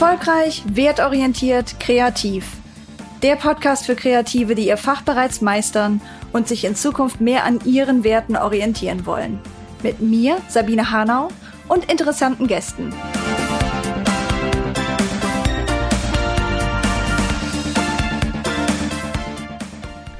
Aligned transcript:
Erfolgreich, 0.00 0.62
wertorientiert, 0.64 1.80
kreativ. 1.80 2.46
Der 3.24 3.34
Podcast 3.34 3.84
für 3.84 3.96
Kreative, 3.96 4.54
die 4.54 4.68
ihr 4.68 4.76
Fach 4.76 5.02
bereits 5.02 5.40
meistern 5.40 6.00
und 6.32 6.46
sich 6.46 6.64
in 6.64 6.76
Zukunft 6.76 7.20
mehr 7.20 7.42
an 7.42 7.58
ihren 7.64 8.04
Werten 8.04 8.36
orientieren 8.36 9.06
wollen. 9.06 9.40
Mit 9.82 9.98
mir, 9.98 10.36
Sabine 10.46 10.92
Hanau, 10.92 11.30
und 11.66 11.90
interessanten 11.90 12.46
Gästen. 12.46 12.94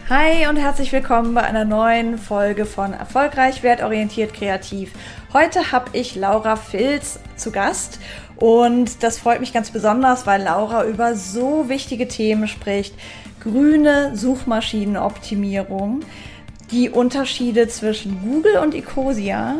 Hi 0.09 0.49
und 0.49 0.57
herzlich 0.57 0.91
willkommen 0.91 1.35
bei 1.35 1.43
einer 1.43 1.67
neuen 1.67 2.19
Folge 2.19 2.65
von 2.65 2.95
Erfolgreich, 2.95 3.63
wertorientiert, 3.63 4.35
kreativ. 4.35 4.91
Heute 5.35 5.71
habe 5.71 5.91
ich 5.93 6.17
Laura 6.17 6.57
Filz 6.57 7.21
zu 7.37 7.53
Gast 7.53 8.01
und 8.39 9.03
das 9.03 9.19
freut 9.19 9.41
mich 9.41 9.53
ganz 9.53 9.71
besonders, 9.71 10.27
weil 10.27 10.43
Laura 10.43 10.85
über 10.85 11.15
so 11.17 11.69
wichtige 11.69 12.07
Themen 12.07 12.47
spricht. 12.47 12.95
Grüne 13.41 14.17
Suchmaschinenoptimierung, 14.17 16.01
die 16.71 16.91
Unterschiede 16.91 17.67
zwischen 17.69 18.21
Google 18.23 18.59
und 18.59 18.75
Ecosia, 18.75 19.57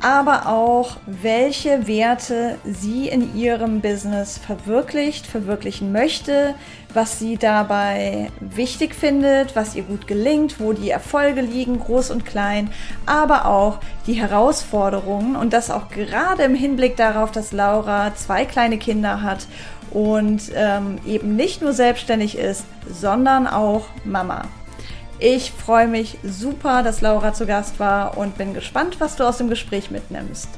aber 0.00 0.48
auch 0.48 0.96
welche 1.06 1.86
Werte 1.86 2.58
sie 2.64 3.08
in 3.08 3.36
ihrem 3.36 3.80
Business 3.80 4.38
verwirklicht, 4.38 5.26
verwirklichen 5.26 5.92
möchte, 5.92 6.54
was 6.94 7.18
sie 7.18 7.36
dabei 7.36 8.30
wichtig 8.40 8.94
findet, 8.94 9.54
was 9.54 9.74
ihr 9.74 9.82
gut 9.82 10.06
gelingt, 10.06 10.60
wo 10.60 10.72
die 10.72 10.90
Erfolge 10.90 11.40
liegen, 11.40 11.78
groß 11.78 12.10
und 12.10 12.24
klein, 12.24 12.70
aber 13.06 13.46
auch 13.46 13.78
die 14.06 14.14
Herausforderungen 14.14 15.36
und 15.36 15.52
das 15.52 15.70
auch 15.70 15.88
gerade 15.88 16.44
im 16.44 16.54
Hinblick 16.54 16.96
darauf, 16.96 17.30
dass 17.30 17.52
Laura 17.52 18.14
zwei 18.14 18.44
kleine 18.44 18.78
Kinder 18.78 19.22
hat 19.22 19.46
und 19.90 20.50
ähm, 20.54 20.98
eben 21.06 21.36
nicht 21.36 21.62
nur 21.62 21.72
selbstständig 21.72 22.36
ist, 22.36 22.64
sondern 22.90 23.46
auch 23.46 23.86
Mama. 24.04 24.42
Ich 25.18 25.50
freue 25.50 25.88
mich 25.88 26.16
super, 26.22 26.82
dass 26.82 27.00
Laura 27.00 27.32
zu 27.32 27.44
Gast 27.44 27.80
war 27.80 28.16
und 28.16 28.38
bin 28.38 28.54
gespannt, 28.54 29.00
was 29.00 29.16
du 29.16 29.24
aus 29.24 29.38
dem 29.38 29.48
Gespräch 29.48 29.90
mitnimmst. 29.90 30.48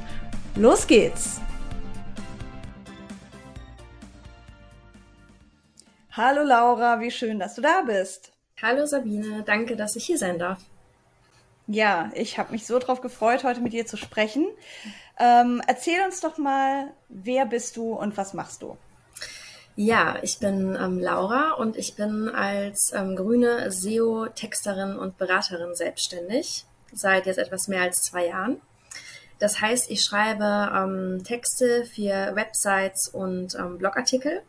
Los 0.55 0.85
geht's! 0.85 1.41
Hallo 6.13 6.43
Laura, 6.43 6.99
wie 6.99 7.09
schön, 7.09 7.39
dass 7.39 7.55
du 7.55 7.61
da 7.61 7.83
bist. 7.83 8.33
Hallo 8.61 8.85
Sabine, 8.85 9.43
danke, 9.45 9.77
dass 9.77 9.95
ich 9.95 10.05
hier 10.05 10.17
sein 10.17 10.37
darf. 10.37 10.59
Ja, 11.67 12.11
ich 12.13 12.37
habe 12.37 12.51
mich 12.51 12.67
so 12.67 12.79
drauf 12.79 12.99
gefreut, 12.99 13.45
heute 13.45 13.61
mit 13.61 13.71
dir 13.71 13.85
zu 13.85 13.95
sprechen. 13.95 14.45
Ähm, 15.17 15.61
erzähl 15.67 16.03
uns 16.03 16.19
doch 16.19 16.37
mal, 16.37 16.91
wer 17.07 17.45
bist 17.45 17.77
du 17.77 17.93
und 17.93 18.17
was 18.17 18.33
machst 18.33 18.61
du? 18.61 18.77
Ja, 19.77 20.17
ich 20.21 20.39
bin 20.39 20.75
ähm, 20.75 20.99
Laura 20.99 21.53
und 21.53 21.77
ich 21.77 21.95
bin 21.95 22.27
als 22.27 22.91
ähm, 22.93 23.15
grüne 23.15 23.71
SEO-Texterin 23.71 24.97
und 24.97 25.17
Beraterin 25.17 25.75
selbstständig 25.75 26.65
seit 26.91 27.25
jetzt 27.25 27.39
etwas 27.39 27.69
mehr 27.69 27.83
als 27.83 28.01
zwei 28.01 28.27
Jahren. 28.27 28.59
Das 29.39 29.61
heißt, 29.61 29.89
ich 29.89 30.03
schreibe 30.03 30.73
ähm, 30.75 31.23
Texte 31.23 31.85
für 31.85 32.35
Websites 32.35 33.07
und 33.07 33.55
ähm, 33.55 33.77
Blogartikel. 33.77 34.41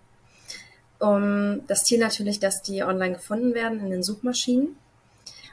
Um, 1.03 1.67
das 1.67 1.83
Ziel 1.83 1.98
natürlich, 1.98 2.39
dass 2.39 2.62
die 2.62 2.84
online 2.84 3.14
gefunden 3.14 3.55
werden 3.55 3.81
in 3.81 3.91
den 3.91 4.05
Suchmaschinen. 4.05 4.77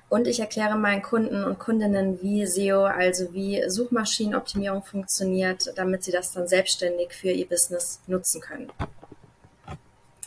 Und 0.07 0.27
ich 0.27 0.39
erkläre 0.39 0.77
meinen 0.77 1.01
Kunden 1.01 1.43
und 1.43 1.57
Kundinnen, 1.57 2.21
wie 2.21 2.45
SEO, 2.45 2.83
also 2.83 3.33
wie 3.33 3.67
Suchmaschinenoptimierung 3.67 4.83
funktioniert, 4.83 5.73
damit 5.75 6.03
sie 6.03 6.11
das 6.11 6.33
dann 6.33 6.47
selbstständig 6.47 7.13
für 7.13 7.31
ihr 7.31 7.47
Business 7.47 7.99
nutzen 8.05 8.41
können. 8.41 8.71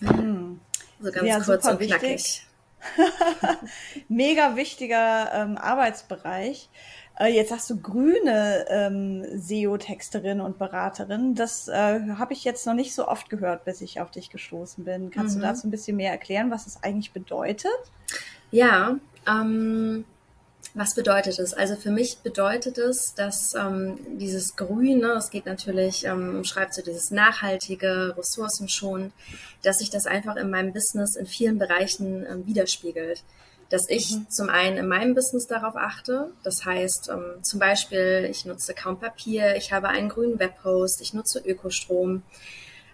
Mhm. 0.01 0.61
So 1.01 1.13
ganz 1.13 1.29
ja, 1.29 1.39
kurz 1.39 1.67
und 1.67 1.79
knackig. 1.79 2.45
Mega 4.08 4.57
wichtiger 4.57 5.30
ähm, 5.35 5.57
Arbeitsbereich. 5.57 6.69
Äh, 7.18 7.34
jetzt 7.34 7.52
hast 7.52 7.68
du 7.70 7.80
grüne 7.80 8.64
ähm, 8.68 9.24
SEO-Texterin 9.39 10.40
und 10.40 10.58
Beraterin. 10.58 11.34
Das 11.34 11.68
äh, 11.68 12.00
habe 12.17 12.33
ich 12.33 12.45
jetzt 12.45 12.67
noch 12.67 12.74
nicht 12.74 12.95
so 12.95 13.08
oft 13.08 13.28
gehört, 13.30 13.64
bis 13.64 13.80
ich 13.80 14.00
auf 14.00 14.11
dich 14.11 14.30
gestoßen 14.30 14.84
bin. 14.84 15.11
Kannst 15.11 15.36
mhm. 15.36 15.40
du 15.40 15.46
dazu 15.46 15.67
ein 15.67 15.70
bisschen 15.70 15.96
mehr 15.96 16.11
erklären, 16.11 16.51
was 16.51 16.67
es 16.67 16.83
eigentlich 16.83 17.12
bedeutet? 17.12 17.70
Ja, 18.51 18.96
ähm, 19.27 20.05
was 20.74 20.95
bedeutet 20.95 21.39
es? 21.39 21.52
Also 21.52 21.77
für 21.77 21.90
mich 21.90 22.18
bedeutet 22.18 22.78
es, 22.78 23.14
dass 23.14 23.55
ähm, 23.55 23.98
dieses 24.18 24.56
Grüne, 24.56 25.12
es 25.18 25.30
geht 25.30 25.45
natürlich, 25.45 26.06
ähm, 26.06 26.45
schreibt 26.45 26.72
so 26.74 26.83
dieses 26.83 27.11
nachhaltige, 27.11 28.14
ressourcenschonend, 28.17 29.12
dass 29.62 29.80
sich 29.80 29.90
das 29.90 30.06
einfach 30.06 30.36
in 30.36 30.48
meinem 30.48 30.72
Business 30.72 31.17
in 31.17 31.27
vielen 31.27 31.58
Bereichen 31.58 32.24
ähm, 32.27 32.46
widerspiegelt. 32.46 33.22
Dass 33.72 33.88
ich 33.88 34.12
mhm. 34.12 34.30
zum 34.30 34.48
einen 34.48 34.77
in 34.77 34.86
meinem 34.86 35.14
Business 35.14 35.48
darauf 35.48 35.74
achte, 35.74 36.30
das 36.44 36.64
heißt 36.64 37.10
ähm, 37.12 37.42
zum 37.42 37.58
Beispiel, 37.58 38.28
ich 38.30 38.44
nutze 38.44 38.74
kaum 38.74 39.00
Papier, 39.00 39.56
ich 39.56 39.72
habe 39.72 39.88
einen 39.88 40.08
grünen 40.08 40.38
Webhost, 40.38 41.00
ich 41.00 41.12
nutze 41.12 41.40
Ökostrom. 41.40 42.22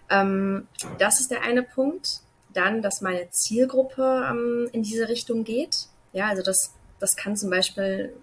Ähm, 0.09 0.67
das 0.97 1.19
ist 1.19 1.29
der 1.29 1.43
eine 1.43 1.61
Punkt. 1.61 2.21
Dann, 2.51 2.81
dass 2.81 3.01
meine 3.01 3.29
Zielgruppe 3.29 4.27
ähm, 4.27 4.69
in 4.71 4.81
diese 4.81 5.07
Richtung 5.07 5.43
geht. 5.43 5.85
Ja, 6.13 6.29
also 6.29 6.41
das 6.41 6.73
das 6.99 7.15
kann 7.15 7.37
zum 7.37 7.49
Beispiel, 7.49 8.13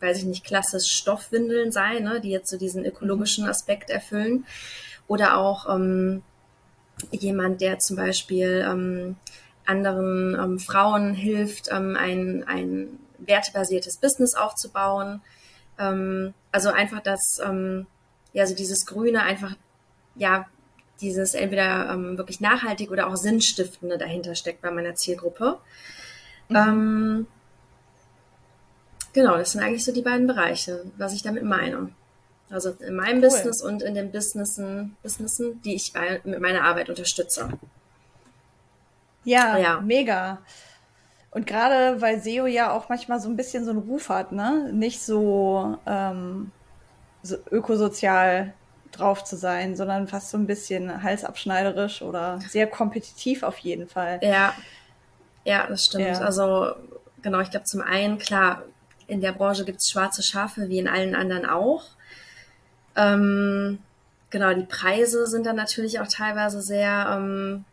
weiß 0.00 0.18
ich 0.18 0.24
nicht, 0.24 0.44
klassisch 0.44 0.92
Stoffwindeln 0.92 1.72
sein, 1.72 2.04
ne, 2.04 2.20
die 2.20 2.30
jetzt 2.30 2.50
so 2.50 2.56
diesen 2.56 2.84
ökologischen 2.84 3.46
Aspekt 3.46 3.90
erfüllen. 3.90 4.46
Oder 5.08 5.36
auch 5.36 5.68
ähm, 5.68 6.22
jemand, 7.10 7.60
der 7.60 7.78
zum 7.80 7.96
Beispiel 7.96 8.64
ähm, 8.66 9.16
anderen 9.66 10.34
ähm, 10.34 10.58
Frauen 10.58 11.14
hilft, 11.14 11.68
ähm, 11.70 11.96
ein, 11.96 12.44
ein 12.46 12.98
wertebasiertes 13.18 13.98
Business 13.98 14.34
aufzubauen. 14.34 15.20
Ähm, 15.78 16.34
also 16.50 16.70
einfach 16.70 17.00
das, 17.00 17.40
ähm, 17.44 17.86
ja, 18.32 18.46
so 18.46 18.54
dieses 18.54 18.86
Grüne 18.86 19.22
einfach, 19.22 19.54
ja, 20.14 20.46
dieses 21.00 21.34
entweder 21.34 21.90
ähm, 21.90 22.16
wirklich 22.18 22.40
nachhaltig 22.40 22.90
oder 22.90 23.08
auch 23.08 23.16
sinnstiftende 23.16 23.98
dahinter 23.98 24.34
steckt 24.34 24.62
bei 24.62 24.70
meiner 24.70 24.94
Zielgruppe. 24.94 25.58
Mhm. 26.48 26.56
Ähm, 26.56 27.26
Genau, 29.12 29.36
das 29.36 29.52
sind 29.52 29.62
eigentlich 29.62 29.84
so 29.84 29.92
die 29.92 30.02
beiden 30.02 30.26
Bereiche, 30.26 30.84
was 30.96 31.12
ich 31.12 31.22
damit 31.22 31.44
meine. 31.44 31.90
Also 32.50 32.70
in 32.80 32.94
meinem 32.96 33.16
cool. 33.16 33.28
Business 33.28 33.62
und 33.62 33.82
in 33.82 33.94
den 33.94 34.10
Businessen, 34.10 34.96
Businessen, 35.02 35.60
die 35.62 35.74
ich 35.74 35.92
bei, 35.92 36.20
mit 36.24 36.40
meiner 36.40 36.64
Arbeit 36.64 36.88
unterstütze. 36.88 37.50
Ja, 39.24 39.56
ja, 39.56 39.80
mega. 39.80 40.38
Und 41.30 41.46
gerade 41.46 42.00
weil 42.00 42.20
SEO 42.20 42.46
ja 42.46 42.72
auch 42.72 42.88
manchmal 42.88 43.20
so 43.20 43.28
ein 43.28 43.36
bisschen 43.36 43.64
so 43.64 43.70
einen 43.70 43.80
Ruf 43.80 44.08
hat, 44.08 44.32
ne? 44.32 44.70
Nicht 44.72 45.02
so, 45.02 45.78
ähm, 45.86 46.50
so 47.22 47.36
ökosozial 47.50 48.52
drauf 48.90 49.24
zu 49.24 49.36
sein, 49.36 49.74
sondern 49.74 50.08
fast 50.08 50.30
so 50.30 50.36
ein 50.36 50.46
bisschen 50.46 51.02
halsabschneiderisch 51.02 52.02
oder 52.02 52.38
sehr 52.48 52.66
kompetitiv 52.66 53.42
auf 53.42 53.56
jeden 53.58 53.88
Fall. 53.88 54.20
Ja, 54.22 54.54
ja, 55.44 55.66
das 55.66 55.86
stimmt. 55.86 56.04
Ja. 56.04 56.20
Also 56.20 56.74
genau, 57.22 57.40
ich 57.40 57.50
glaube 57.50 57.64
zum 57.64 57.80
einen, 57.80 58.18
klar, 58.18 58.64
in 59.06 59.20
der 59.20 59.32
Branche 59.32 59.64
gibt 59.64 59.78
es 59.78 59.90
schwarze 59.90 60.22
Schafe 60.22 60.68
wie 60.68 60.78
in 60.78 60.88
allen 60.88 61.14
anderen 61.14 61.46
auch. 61.46 61.84
Ähm, 62.94 63.78
genau, 64.30 64.52
die 64.52 64.64
Preise 64.64 65.26
sind 65.26 65.46
dann 65.46 65.56
natürlich 65.56 66.00
auch 66.00 66.08
teilweise 66.08 66.60
sehr 66.60 67.16
ähm, 67.16 67.64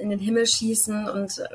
in 0.00 0.10
den 0.10 0.18
Himmel 0.18 0.46
schießen 0.46 1.08
und 1.08 1.38
äh, 1.38 1.48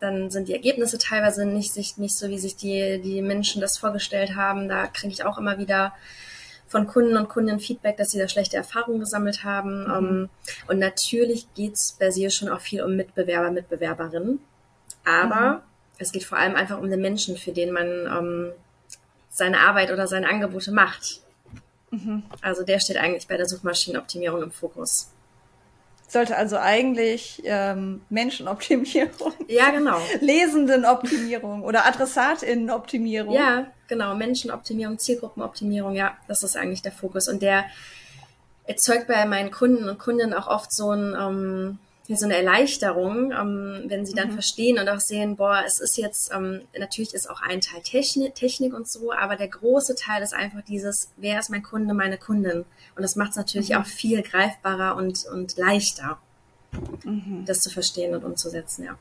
dann 0.00 0.30
sind 0.30 0.48
die 0.48 0.52
Ergebnisse 0.52 0.98
teilweise 0.98 1.46
nicht, 1.46 1.76
nicht 1.76 2.16
so, 2.16 2.28
wie 2.28 2.38
sich 2.38 2.56
die, 2.56 3.00
die 3.00 3.22
Menschen 3.22 3.60
das 3.60 3.78
vorgestellt 3.78 4.34
haben. 4.34 4.68
Da 4.68 4.88
kriege 4.88 5.12
ich 5.12 5.24
auch 5.24 5.38
immer 5.38 5.58
wieder 5.58 5.92
von 6.66 6.86
Kunden 6.86 7.16
und 7.16 7.28
Kundinnen 7.28 7.60
Feedback, 7.60 7.96
dass 7.98 8.10
sie 8.10 8.18
da 8.18 8.26
schlechte 8.26 8.56
Erfahrungen 8.56 8.98
gesammelt 8.98 9.44
haben. 9.44 9.84
Mhm. 9.84 9.90
Ähm, 9.90 10.28
und 10.66 10.78
natürlich 10.78 11.46
geht 11.54 11.74
es 11.74 11.96
bei 11.98 12.10
SEO 12.10 12.30
schon 12.30 12.48
auch 12.48 12.60
viel 12.60 12.82
um 12.82 12.96
Mitbewerber, 12.96 13.50
Mitbewerberinnen. 13.50 14.40
Aber 15.04 15.50
mhm 15.50 15.62
es 16.02 16.12
geht 16.12 16.24
vor 16.24 16.38
allem 16.38 16.54
einfach 16.56 16.78
um 16.78 16.90
den 16.90 17.00
Menschen, 17.00 17.36
für 17.36 17.52
den 17.52 17.72
man 17.72 17.86
ähm, 17.86 18.52
seine 19.30 19.60
Arbeit 19.60 19.90
oder 19.90 20.06
seine 20.06 20.28
Angebote 20.28 20.72
macht. 20.72 21.20
Mhm. 21.90 22.24
Also 22.40 22.64
der 22.64 22.80
steht 22.80 22.96
eigentlich 22.96 23.28
bei 23.28 23.36
der 23.36 23.46
Suchmaschinenoptimierung 23.46 24.42
im 24.42 24.50
Fokus. 24.50 25.10
Sollte 26.12 26.36
also 26.36 26.58
eigentlich 26.58 27.40
ähm, 27.46 28.02
Menschenoptimierung. 28.10 29.32
Ja, 29.48 29.70
genau. 29.70 29.98
Lesendenoptimierung 30.20 31.62
oder 31.62 31.86
Adressatinnenoptimierung. 31.86 33.34
Ja, 33.34 33.68
genau. 33.88 34.14
Menschenoptimierung, 34.14 34.98
Zielgruppenoptimierung, 34.98 35.94
ja, 35.94 36.14
das 36.28 36.42
ist 36.42 36.54
eigentlich 36.54 36.82
der 36.82 36.92
Fokus. 36.92 37.28
Und 37.28 37.40
der 37.40 37.64
erzeugt 38.64 39.08
bei 39.08 39.24
meinen 39.24 39.50
Kunden 39.50 39.88
und 39.88 39.98
Kundinnen 39.98 40.34
auch 40.34 40.48
oft 40.48 40.70
so 40.74 40.90
ein 40.90 41.16
ähm, 41.18 41.78
so 42.16 42.26
eine 42.26 42.36
Erleichterung, 42.36 43.32
ähm, 43.32 43.84
wenn 43.86 44.06
sie 44.06 44.14
dann 44.14 44.28
mhm. 44.28 44.34
verstehen 44.34 44.78
und 44.78 44.88
auch 44.88 45.00
sehen, 45.00 45.36
boah, 45.36 45.62
es 45.66 45.80
ist 45.80 45.96
jetzt, 45.96 46.30
ähm, 46.32 46.62
natürlich 46.78 47.14
ist 47.14 47.28
auch 47.28 47.40
ein 47.42 47.60
Teil 47.60 47.82
Technik, 47.82 48.34
Technik 48.34 48.74
und 48.74 48.90
so, 48.90 49.12
aber 49.12 49.36
der 49.36 49.48
große 49.48 49.94
Teil 49.94 50.22
ist 50.22 50.34
einfach 50.34 50.62
dieses, 50.62 51.10
wer 51.16 51.38
ist 51.38 51.50
mein 51.50 51.62
Kunde, 51.62 51.94
meine 51.94 52.18
Kundin? 52.18 52.64
Und 52.96 53.02
das 53.02 53.16
macht 53.16 53.30
es 53.30 53.36
natürlich 53.36 53.70
mhm. 53.70 53.76
auch 53.76 53.86
viel 53.86 54.22
greifbarer 54.22 54.96
und, 54.96 55.24
und 55.32 55.56
leichter. 55.56 56.18
mhm. 57.04 57.44
das 57.46 57.58
zu 57.58 57.70
verstehen 57.70 58.14
und 58.14 58.24
umzusetzen, 58.24 58.84
ja. 58.84 58.96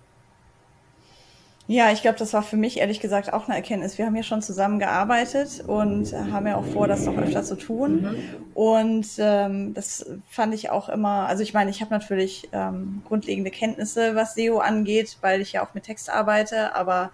Ja, 1.71 1.89
ich 1.89 2.01
glaube, 2.01 2.19
das 2.19 2.33
war 2.33 2.44
für 2.44 2.57
mich 2.57 2.79
ehrlich 2.79 3.00
gesagt 3.00 3.31
auch 3.31 3.47
eine 3.47 3.56
Erkenntnis. 3.56 3.97
Wir 3.97 4.06
haben 4.06 4.15
ja 4.18 4.23
schon 4.23 4.41
zusammen 4.41 4.77
gearbeitet 4.77 5.63
und 5.65 6.12
haben 6.12 6.45
ja 6.45 6.57
auch 6.57 6.65
vor, 6.65 6.85
das 6.85 7.06
noch 7.06 7.18
öfter 7.18 7.44
zu 7.44 7.56
tun. 7.56 8.01
Mhm. 8.01 8.15
Und 8.53 9.07
ähm, 9.19 9.73
das 9.73 10.06
fand 10.27 10.53
ich 10.53 10.69
auch 10.69 10.89
immer, 10.89 11.27
also 11.29 11.44
ich 11.44 11.53
meine, 11.53 11.69
ich 11.69 11.79
habe 11.79 11.94
natürlich 11.94 12.50
ähm, 12.51 13.03
grundlegende 13.07 13.51
Kenntnisse, 13.51 14.15
was 14.15 14.35
SEO 14.35 14.57
angeht, 14.57 15.18
weil 15.21 15.39
ich 15.39 15.53
ja 15.53 15.65
auch 15.65 15.73
mit 15.73 15.85
Text 15.85 16.09
arbeite, 16.09 16.75
aber 16.75 17.12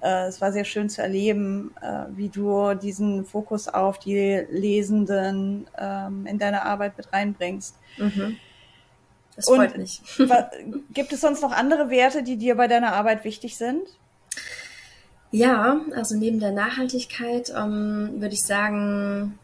äh, 0.00 0.28
es 0.28 0.40
war 0.40 0.52
sehr 0.52 0.64
schön 0.64 0.88
zu 0.88 1.02
erleben, 1.02 1.74
äh, 1.82 2.04
wie 2.16 2.30
du 2.30 2.72
diesen 2.72 3.26
Fokus 3.26 3.68
auf 3.68 3.98
die 3.98 4.42
Lesenden 4.50 5.66
ähm, 5.78 6.24
in 6.24 6.38
deine 6.38 6.62
Arbeit 6.62 6.96
mit 6.96 7.12
reinbringst. 7.12 7.76
Mhm. 7.98 8.38
Das 9.38 9.44
freut 9.44 9.74
Und 9.74 9.78
mich. 9.78 10.02
gibt 10.92 11.12
es 11.12 11.20
sonst 11.20 11.42
noch 11.42 11.52
andere 11.52 11.90
Werte, 11.90 12.24
die 12.24 12.36
dir 12.36 12.56
bei 12.56 12.66
deiner 12.66 12.94
Arbeit 12.94 13.22
wichtig 13.22 13.56
sind? 13.56 13.82
Ja, 15.30 15.80
also 15.94 16.16
neben 16.16 16.40
der 16.40 16.50
Nachhaltigkeit 16.50 17.52
ähm, 17.56 18.14
würde 18.16 18.34
ich 18.34 18.42
sagen 18.42 19.38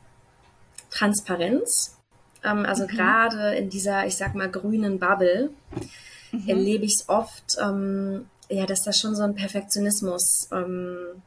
Transparenz. 0.90 1.96
Ähm, 2.42 2.66
also 2.66 2.84
mhm. 2.84 2.88
gerade 2.88 3.54
in 3.54 3.70
dieser, 3.70 4.04
ich 4.04 4.16
sag 4.16 4.34
mal, 4.34 4.50
grünen 4.50 4.98
Bubble 4.98 5.50
mhm. 6.32 6.48
erlebe 6.48 6.86
ich 6.86 6.94
es 6.94 7.08
oft, 7.08 7.56
ähm, 7.62 8.26
ja, 8.48 8.66
dass 8.66 8.82
da 8.82 8.92
schon 8.92 9.14
so 9.14 9.22
ein 9.22 9.36
Perfektionismus 9.36 10.48
ähm, 10.50 11.22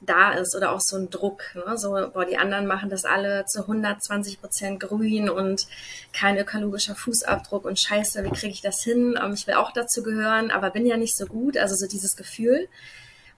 da 0.00 0.32
ist 0.32 0.54
oder 0.54 0.72
auch 0.72 0.80
so 0.80 0.96
ein 0.96 1.10
Druck. 1.10 1.42
Ne? 1.54 1.76
So, 1.78 1.90
boah, 2.12 2.24
die 2.24 2.38
anderen 2.38 2.66
machen 2.66 2.90
das 2.90 3.04
alle 3.04 3.44
zu 3.46 3.62
120 3.62 4.40
Prozent 4.40 4.80
grün 4.80 5.28
und 5.28 5.66
kein 6.12 6.36
ökologischer 6.38 6.94
Fußabdruck 6.94 7.64
und 7.64 7.78
scheiße, 7.78 8.24
wie 8.24 8.30
kriege 8.30 8.52
ich 8.52 8.62
das 8.62 8.82
hin? 8.82 9.18
Ähm, 9.22 9.34
ich 9.34 9.46
will 9.46 9.54
auch 9.54 9.72
dazu 9.72 10.02
gehören, 10.02 10.50
aber 10.50 10.70
bin 10.70 10.86
ja 10.86 10.96
nicht 10.96 11.16
so 11.16 11.26
gut. 11.26 11.56
Also 11.56 11.74
so 11.74 11.86
dieses 11.86 12.16
Gefühl. 12.16 12.68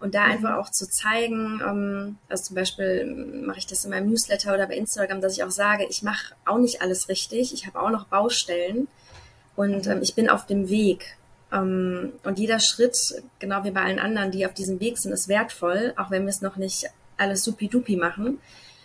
Und 0.00 0.14
da 0.14 0.26
mhm. 0.26 0.32
einfach 0.32 0.56
auch 0.56 0.70
zu 0.70 0.88
zeigen, 0.88 1.60
ähm, 1.66 2.18
also 2.28 2.44
zum 2.44 2.56
Beispiel 2.56 3.04
mache 3.44 3.58
ich 3.58 3.66
das 3.66 3.84
in 3.84 3.90
meinem 3.90 4.08
Newsletter 4.08 4.54
oder 4.54 4.66
bei 4.66 4.76
Instagram, 4.76 5.20
dass 5.20 5.32
ich 5.32 5.42
auch 5.42 5.50
sage, 5.50 5.86
ich 5.88 6.02
mache 6.02 6.34
auch 6.44 6.58
nicht 6.58 6.82
alles 6.82 7.08
richtig, 7.08 7.52
ich 7.52 7.66
habe 7.66 7.80
auch 7.80 7.90
noch 7.90 8.06
Baustellen 8.06 8.88
und 9.56 9.86
mhm. 9.86 9.92
ähm, 9.92 10.02
ich 10.02 10.14
bin 10.14 10.30
auf 10.30 10.46
dem 10.46 10.68
Weg. 10.68 11.16
Ähm, 11.52 12.12
und 12.24 12.38
jeder 12.38 12.60
Schritt, 12.60 13.22
genau 13.38 13.64
wie 13.64 13.70
bei 13.70 13.82
allen 13.82 13.98
anderen, 13.98 14.30
die 14.30 14.46
auf 14.46 14.54
diesem 14.54 14.80
Weg 14.80 14.98
sind, 14.98 15.12
ist 15.12 15.28
wertvoll, 15.28 15.94
auch 15.96 16.10
wenn 16.10 16.22
wir 16.22 16.30
es 16.30 16.42
noch 16.42 16.56
nicht 16.56 16.86
alles 17.16 17.42
supi-dupi 17.42 17.96
machen. 17.96 18.38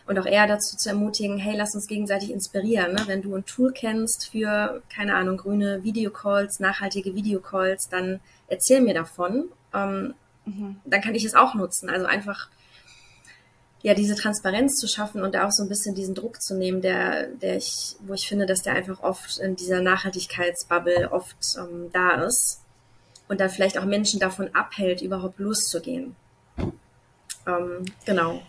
Und 0.06 0.20
auch 0.20 0.26
eher 0.26 0.48
dazu 0.48 0.76
zu 0.76 0.90
ermutigen, 0.90 1.38
hey, 1.38 1.56
lass 1.56 1.76
uns 1.76 1.88
gegenseitig 1.88 2.30
inspirieren. 2.32 2.94
Ne? 2.94 3.04
Wenn 3.06 3.22
du 3.22 3.36
ein 3.36 3.46
Tool 3.46 3.72
kennst 3.72 4.30
für, 4.32 4.82
keine 4.94 5.16
Ahnung, 5.16 5.38
grüne 5.38 5.84
Videocalls, 5.84 6.60
nachhaltige 6.60 7.16
Videocalls, 7.16 7.88
dann 7.90 8.20
erzähl 8.50 8.82
mir 8.82 8.94
davon. 8.94 9.46
Ähm, 9.74 10.14
mhm. 10.46 10.76
Dann 10.84 11.02
kann 11.02 11.16
ich 11.16 11.24
es 11.24 11.36
auch 11.36 11.56
nutzen. 11.56 11.90
Also 11.90 12.06
einfach 12.06 12.50
ja, 13.84 13.94
diese 13.94 14.16
Transparenz 14.16 14.78
zu 14.78 14.88
schaffen 14.88 15.24
und 15.24 15.36
da 15.36 15.46
auch 15.46 15.52
so 15.52 15.62
ein 15.62 15.70
bisschen 15.70 15.94
diesen 15.94 16.16
Druck 16.16 16.42
zu 16.42 16.56
nehmen, 16.56 16.82
der, 16.82 17.28
der 17.28 17.58
ich, 17.58 17.98
wo 18.00 18.14
ich 18.14 18.28
finde, 18.28 18.46
dass 18.46 18.62
der 18.62 18.74
einfach 18.74 19.04
oft 19.04 19.38
in 19.40 19.58
dieser 19.58 19.82
Nachhaltigkeitsbubble 19.82 21.12
oft 21.12 21.36
ähm, 21.58 21.90
da 21.92 22.24
ist 22.24 22.62
und 23.28 23.42
dann 23.42 23.50
vielleicht 23.50 23.78
auch 23.78 23.84
Menschen 23.84 24.22
davon 24.22 24.50
abhält, 24.56 25.02
überhaupt 25.02 25.38
loszugehen. 25.38 26.16
Ähm, 27.46 27.84
genau. 28.06 28.42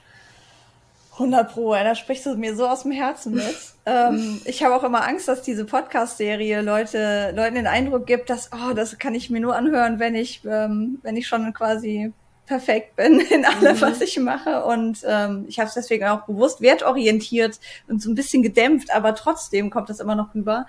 100 1.14 1.52
Pro, 1.52 1.72
da 1.72 1.96
sprichst 1.96 2.26
du 2.26 2.36
mir 2.36 2.54
so 2.54 2.68
aus 2.68 2.82
dem 2.82 2.92
Herzen 2.92 3.34
mit. 3.34 3.56
ähm, 3.86 4.40
ich 4.44 4.62
habe 4.62 4.76
auch 4.76 4.84
immer 4.84 5.04
Angst, 5.06 5.26
dass 5.26 5.42
diese 5.42 5.64
Podcast-Serie 5.64 6.62
Leute, 6.62 7.32
Leuten 7.34 7.56
den 7.56 7.66
Eindruck 7.66 8.06
gibt, 8.06 8.30
dass, 8.30 8.50
oh, 8.52 8.72
das 8.72 8.98
kann 9.00 9.16
ich 9.16 9.30
mir 9.30 9.40
nur 9.40 9.56
anhören, 9.56 9.98
wenn 9.98 10.14
ich, 10.14 10.44
ähm, 10.44 11.00
wenn 11.02 11.16
ich 11.16 11.26
schon 11.26 11.52
quasi 11.52 12.12
perfekt 12.46 12.96
bin 12.96 13.20
in 13.20 13.44
allem, 13.44 13.76
mhm. 13.76 13.80
was 13.80 14.00
ich 14.00 14.18
mache. 14.18 14.64
Und 14.64 14.98
ähm, 15.06 15.44
ich 15.48 15.58
habe 15.58 15.68
es 15.68 15.74
deswegen 15.74 16.04
auch 16.06 16.26
bewusst 16.26 16.60
wertorientiert 16.60 17.58
und 17.88 18.02
so 18.02 18.10
ein 18.10 18.14
bisschen 18.14 18.42
gedämpft, 18.42 18.92
aber 18.94 19.14
trotzdem 19.14 19.70
kommt 19.70 19.90
das 19.90 20.00
immer 20.00 20.14
noch 20.14 20.34
rüber. 20.34 20.66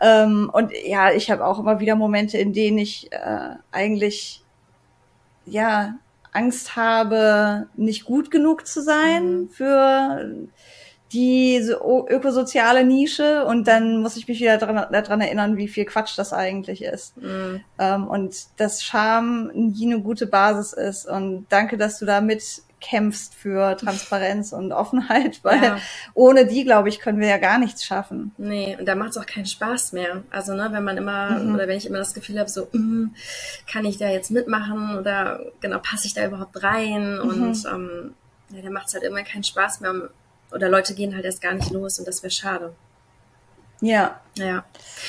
Ähm, 0.00 0.50
und 0.52 0.72
ja, 0.84 1.12
ich 1.12 1.30
habe 1.30 1.44
auch 1.44 1.58
immer 1.58 1.80
wieder 1.80 1.94
Momente, 1.94 2.38
in 2.38 2.52
denen 2.52 2.78
ich 2.78 3.12
äh, 3.12 3.50
eigentlich 3.70 4.42
ja 5.44 5.94
Angst 6.32 6.76
habe, 6.76 7.68
nicht 7.76 8.04
gut 8.04 8.30
genug 8.30 8.66
zu 8.66 8.82
sein 8.82 9.42
mhm. 9.42 9.48
für 9.50 10.48
die 11.12 11.56
ökosoziale 11.56 12.84
Nische 12.84 13.44
und 13.44 13.66
dann 13.66 14.00
muss 14.00 14.16
ich 14.16 14.28
mich 14.28 14.38
wieder 14.40 14.58
daran, 14.58 14.92
daran 14.92 15.20
erinnern, 15.20 15.56
wie 15.56 15.66
viel 15.66 15.84
Quatsch 15.84 16.16
das 16.16 16.32
eigentlich 16.32 16.82
ist. 16.82 17.16
Mhm. 17.16 17.62
Ähm, 17.78 18.06
und 18.06 18.36
dass 18.58 18.84
Scham 18.84 19.50
nie 19.52 19.92
eine 19.92 20.00
gute 20.00 20.26
Basis 20.26 20.72
ist. 20.72 21.06
Und 21.06 21.46
danke, 21.48 21.76
dass 21.76 21.98
du 21.98 22.06
da 22.06 22.20
mitkämpfst 22.20 23.34
für 23.34 23.76
Transparenz 23.76 24.52
und 24.52 24.72
Offenheit, 24.72 25.40
weil 25.42 25.62
ja. 25.62 25.78
ohne 26.14 26.46
die, 26.46 26.62
glaube 26.62 26.88
ich, 26.88 27.00
können 27.00 27.18
wir 27.18 27.28
ja 27.28 27.38
gar 27.38 27.58
nichts 27.58 27.84
schaffen. 27.84 28.32
Nee, 28.38 28.76
und 28.78 28.86
da 28.86 28.94
macht 28.94 29.10
es 29.10 29.16
auch 29.16 29.26
keinen 29.26 29.46
Spaß 29.46 29.92
mehr. 29.92 30.22
Also, 30.30 30.54
ne, 30.54 30.68
wenn 30.70 30.84
man 30.84 30.96
immer, 30.96 31.40
mhm. 31.40 31.54
oder 31.54 31.66
wenn 31.66 31.76
ich 31.76 31.86
immer 31.86 31.98
das 31.98 32.14
Gefühl 32.14 32.38
habe, 32.38 32.48
so, 32.48 32.68
mm, 32.70 33.14
kann 33.68 33.84
ich 33.84 33.98
da 33.98 34.08
jetzt 34.08 34.30
mitmachen 34.30 34.96
oder 34.96 35.40
genau, 35.60 35.80
passe 35.80 36.06
ich 36.06 36.14
da 36.14 36.24
überhaupt 36.24 36.62
rein? 36.62 37.14
Mhm. 37.14 37.20
Und 37.20 37.64
ähm, 37.66 38.14
ja, 38.50 38.62
da 38.62 38.70
macht 38.70 38.86
es 38.88 38.94
halt 38.94 39.02
immer 39.02 39.22
keinen 39.22 39.44
Spaß 39.44 39.80
mehr, 39.80 40.10
oder 40.52 40.68
Leute 40.68 40.94
gehen 40.94 41.14
halt 41.14 41.24
erst 41.24 41.42
gar 41.42 41.54
nicht 41.54 41.70
los 41.70 41.98
und 41.98 42.08
das 42.08 42.22
wäre 42.22 42.30
schade. 42.30 42.74
Ja. 43.80 44.20
Ja. 44.36 44.64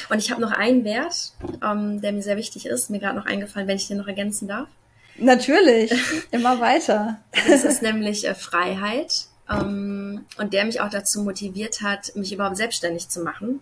Und 0.09 0.19
ich 0.19 0.31
habe 0.31 0.41
noch 0.41 0.51
einen 0.51 0.83
Wert, 0.83 1.33
ähm, 1.63 2.01
der 2.01 2.13
mir 2.13 2.21
sehr 2.21 2.37
wichtig 2.37 2.65
ist, 2.65 2.89
mir 2.89 2.99
gerade 2.99 3.17
noch 3.17 3.25
eingefallen, 3.25 3.67
wenn 3.67 3.77
ich 3.77 3.87
den 3.87 3.97
noch 3.97 4.07
ergänzen 4.07 4.47
darf. 4.47 4.67
Natürlich, 5.17 5.91
immer 6.31 6.59
weiter. 6.59 7.19
Das 7.47 7.63
ist 7.63 7.81
nämlich 7.81 8.27
äh, 8.27 8.33
Freiheit 8.33 9.25
ähm, 9.49 10.25
und 10.37 10.53
der 10.53 10.65
mich 10.65 10.81
auch 10.81 10.89
dazu 10.89 11.21
motiviert 11.21 11.81
hat, 11.81 12.15
mich 12.15 12.33
überhaupt 12.33 12.57
selbstständig 12.57 13.09
zu 13.09 13.21
machen, 13.21 13.61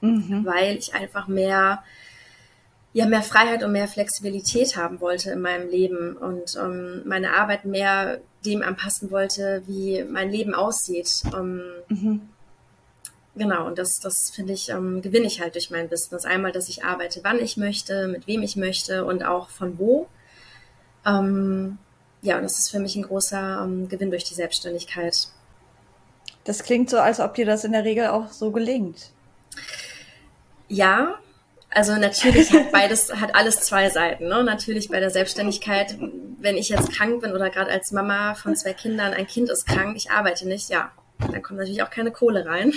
mhm. 0.00 0.44
weil 0.44 0.76
ich 0.76 0.94
einfach 0.94 1.28
mehr 1.28 1.82
ja 2.92 3.04
mehr 3.04 3.22
Freiheit 3.22 3.62
und 3.62 3.72
mehr 3.72 3.88
Flexibilität 3.88 4.74
haben 4.74 5.02
wollte 5.02 5.30
in 5.30 5.42
meinem 5.42 5.68
Leben 5.68 6.16
und 6.16 6.56
ähm, 6.56 7.02
meine 7.04 7.34
Arbeit 7.34 7.66
mehr 7.66 8.20
dem 8.46 8.62
anpassen 8.62 9.10
wollte, 9.10 9.62
wie 9.66 10.04
mein 10.04 10.30
Leben 10.30 10.54
aussieht. 10.54 11.22
Ähm, 11.34 11.62
mhm. 11.88 12.20
Genau, 13.34 13.66
und 13.66 13.78
das, 13.78 13.98
das 14.00 14.30
finde 14.30 14.54
ich, 14.54 14.70
ähm, 14.70 15.02
gewinne 15.02 15.26
ich 15.26 15.40
halt 15.40 15.54
durch 15.54 15.70
mein 15.70 15.90
Business. 15.90 16.24
Einmal, 16.24 16.52
dass 16.52 16.70
ich 16.70 16.84
arbeite, 16.84 17.20
wann 17.22 17.38
ich 17.38 17.58
möchte, 17.58 18.08
mit 18.08 18.26
wem 18.26 18.42
ich 18.42 18.56
möchte 18.56 19.04
und 19.04 19.24
auch 19.24 19.50
von 19.50 19.78
wo. 19.78 20.08
Ähm, 21.04 21.76
ja, 22.22 22.36
und 22.36 22.44
das 22.44 22.58
ist 22.58 22.70
für 22.70 22.78
mich 22.78 22.96
ein 22.96 23.02
großer 23.02 23.62
ähm, 23.62 23.88
Gewinn 23.88 24.10
durch 24.10 24.24
die 24.24 24.34
Selbstständigkeit. 24.34 25.28
Das 26.44 26.62
klingt 26.62 26.88
so, 26.88 26.98
als 26.98 27.20
ob 27.20 27.34
dir 27.34 27.44
das 27.44 27.64
in 27.64 27.72
der 27.72 27.84
Regel 27.84 28.06
auch 28.06 28.32
so 28.32 28.52
gelingt. 28.52 29.10
Ja, 30.68 31.18
also 31.76 31.94
natürlich 31.96 32.52
hat 32.52 32.72
beides, 32.72 33.12
hat 33.14 33.34
alles 33.34 33.60
zwei 33.60 33.90
Seiten. 33.90 34.28
Ne? 34.28 34.42
Natürlich 34.42 34.88
bei 34.88 34.98
der 34.98 35.10
Selbstständigkeit, 35.10 35.98
wenn 36.38 36.56
ich 36.56 36.70
jetzt 36.70 36.90
krank 36.90 37.20
bin 37.20 37.32
oder 37.32 37.50
gerade 37.50 37.70
als 37.70 37.92
Mama 37.92 38.34
von 38.34 38.56
zwei 38.56 38.72
Kindern, 38.72 39.12
ein 39.12 39.26
Kind 39.26 39.50
ist 39.50 39.66
krank, 39.66 39.94
ich 39.94 40.10
arbeite 40.10 40.48
nicht, 40.48 40.70
ja, 40.70 40.90
dann 41.18 41.42
kommt 41.42 41.58
natürlich 41.58 41.82
auch 41.82 41.90
keine 41.90 42.12
Kohle 42.12 42.46
rein. 42.46 42.72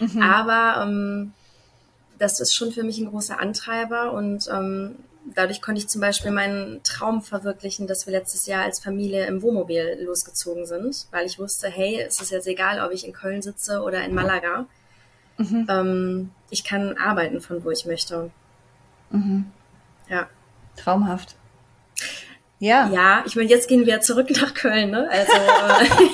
Mhm. 0.00 0.20
Aber 0.20 0.82
ähm, 0.82 1.32
das 2.18 2.40
ist 2.40 2.56
schon 2.56 2.72
für 2.72 2.82
mich 2.82 2.98
ein 2.98 3.08
großer 3.08 3.38
Antreiber 3.38 4.12
und 4.12 4.48
ähm, 4.52 4.96
dadurch 5.32 5.62
konnte 5.62 5.80
ich 5.80 5.88
zum 5.88 6.00
Beispiel 6.00 6.32
meinen 6.32 6.82
Traum 6.82 7.22
verwirklichen, 7.22 7.86
dass 7.86 8.06
wir 8.06 8.12
letztes 8.12 8.46
Jahr 8.46 8.64
als 8.64 8.80
Familie 8.80 9.26
im 9.26 9.42
Wohnmobil 9.42 9.98
losgezogen 10.02 10.66
sind, 10.66 11.06
weil 11.12 11.26
ich 11.26 11.38
wusste, 11.38 11.68
hey, 11.68 12.00
es 12.00 12.20
ist 12.20 12.32
jetzt 12.32 12.48
egal, 12.48 12.84
ob 12.84 12.92
ich 12.92 13.06
in 13.06 13.12
Köln 13.12 13.42
sitze 13.42 13.82
oder 13.82 14.04
in 14.04 14.12
Malaga. 14.12 14.66
Mhm. 15.36 15.66
Ähm, 15.68 16.30
ich 16.50 16.64
kann 16.64 16.96
arbeiten 16.96 17.40
von 17.40 17.64
wo 17.64 17.70
ich 17.70 17.86
möchte. 17.86 18.30
Mhm. 19.10 19.46
Ja. 20.08 20.28
Traumhaft. 20.76 21.36
Ja. 22.58 22.88
Ja, 22.90 23.22
ich 23.26 23.36
meine, 23.36 23.48
jetzt 23.48 23.68
gehen 23.68 23.86
wir 23.86 24.00
zurück 24.00 24.30
nach 24.30 24.54
Köln, 24.54 24.90
ne? 24.90 25.08
Also, 25.10 25.32
äh, 25.32 26.08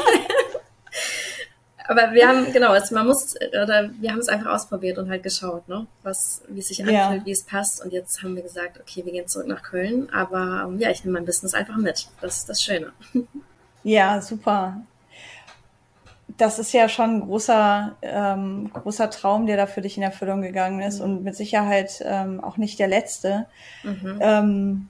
aber 1.89 2.13
wir 2.13 2.27
haben, 2.27 2.53
genau, 2.53 2.71
also 2.71 2.95
man 2.95 3.07
muss, 3.07 3.37
oder 3.37 3.91
wir 4.01 4.11
haben 4.11 4.19
es 4.19 4.29
einfach 4.29 4.51
ausprobiert 4.53 4.99
und 4.99 5.11
halt 5.11 5.23
geschaut, 5.23 5.69
ne? 5.69 5.87
Was, 6.03 6.43
wie 6.49 6.61
es 6.61 6.69
sich 6.69 6.81
anfühlt, 6.81 7.21
ja. 7.21 7.25
wie 7.25 7.31
es 7.31 7.45
passt. 7.45 7.85
Und 7.85 7.93
jetzt 7.93 8.23
haben 8.23 8.35
wir 8.35 8.43
gesagt, 8.43 8.81
okay, 8.81 9.05
wir 9.05 9.13
gehen 9.13 9.29
zurück 9.29 9.47
nach 9.47 9.63
Köln. 9.63 10.11
Aber 10.11 10.67
ähm, 10.67 10.79
ja, 10.79 10.91
ich 10.91 11.05
nehme 11.05 11.19
mein 11.19 11.27
Business 11.27 11.55
einfach 11.55 11.77
mit. 11.77 12.09
Das 12.21 12.39
ist 12.39 12.49
das 12.49 12.63
Schöne. 12.63 12.93
Ja, 13.83 14.21
super 14.21 14.83
das 16.41 16.59
ist 16.59 16.73
ja 16.73 16.89
schon 16.89 17.17
ein 17.17 17.21
großer, 17.21 17.97
ähm, 18.03 18.71
großer 18.73 19.11
Traum, 19.11 19.47
der 19.47 19.57
da 19.57 19.67
für 19.67 19.83
dich 19.83 19.97
in 19.97 20.03
Erfüllung 20.03 20.43
gegangen 20.43 20.81
ist 20.81 20.99
mhm. 20.99 21.05
und 21.05 21.25
mit 21.25 21.37
Sicherheit 21.37 22.03
ähm, 22.05 22.43
auch 22.43 22.57
nicht 22.57 22.79
der 22.79 22.89
letzte. 22.89 23.47
Mhm. 23.83 24.19
Ähm, 24.21 24.89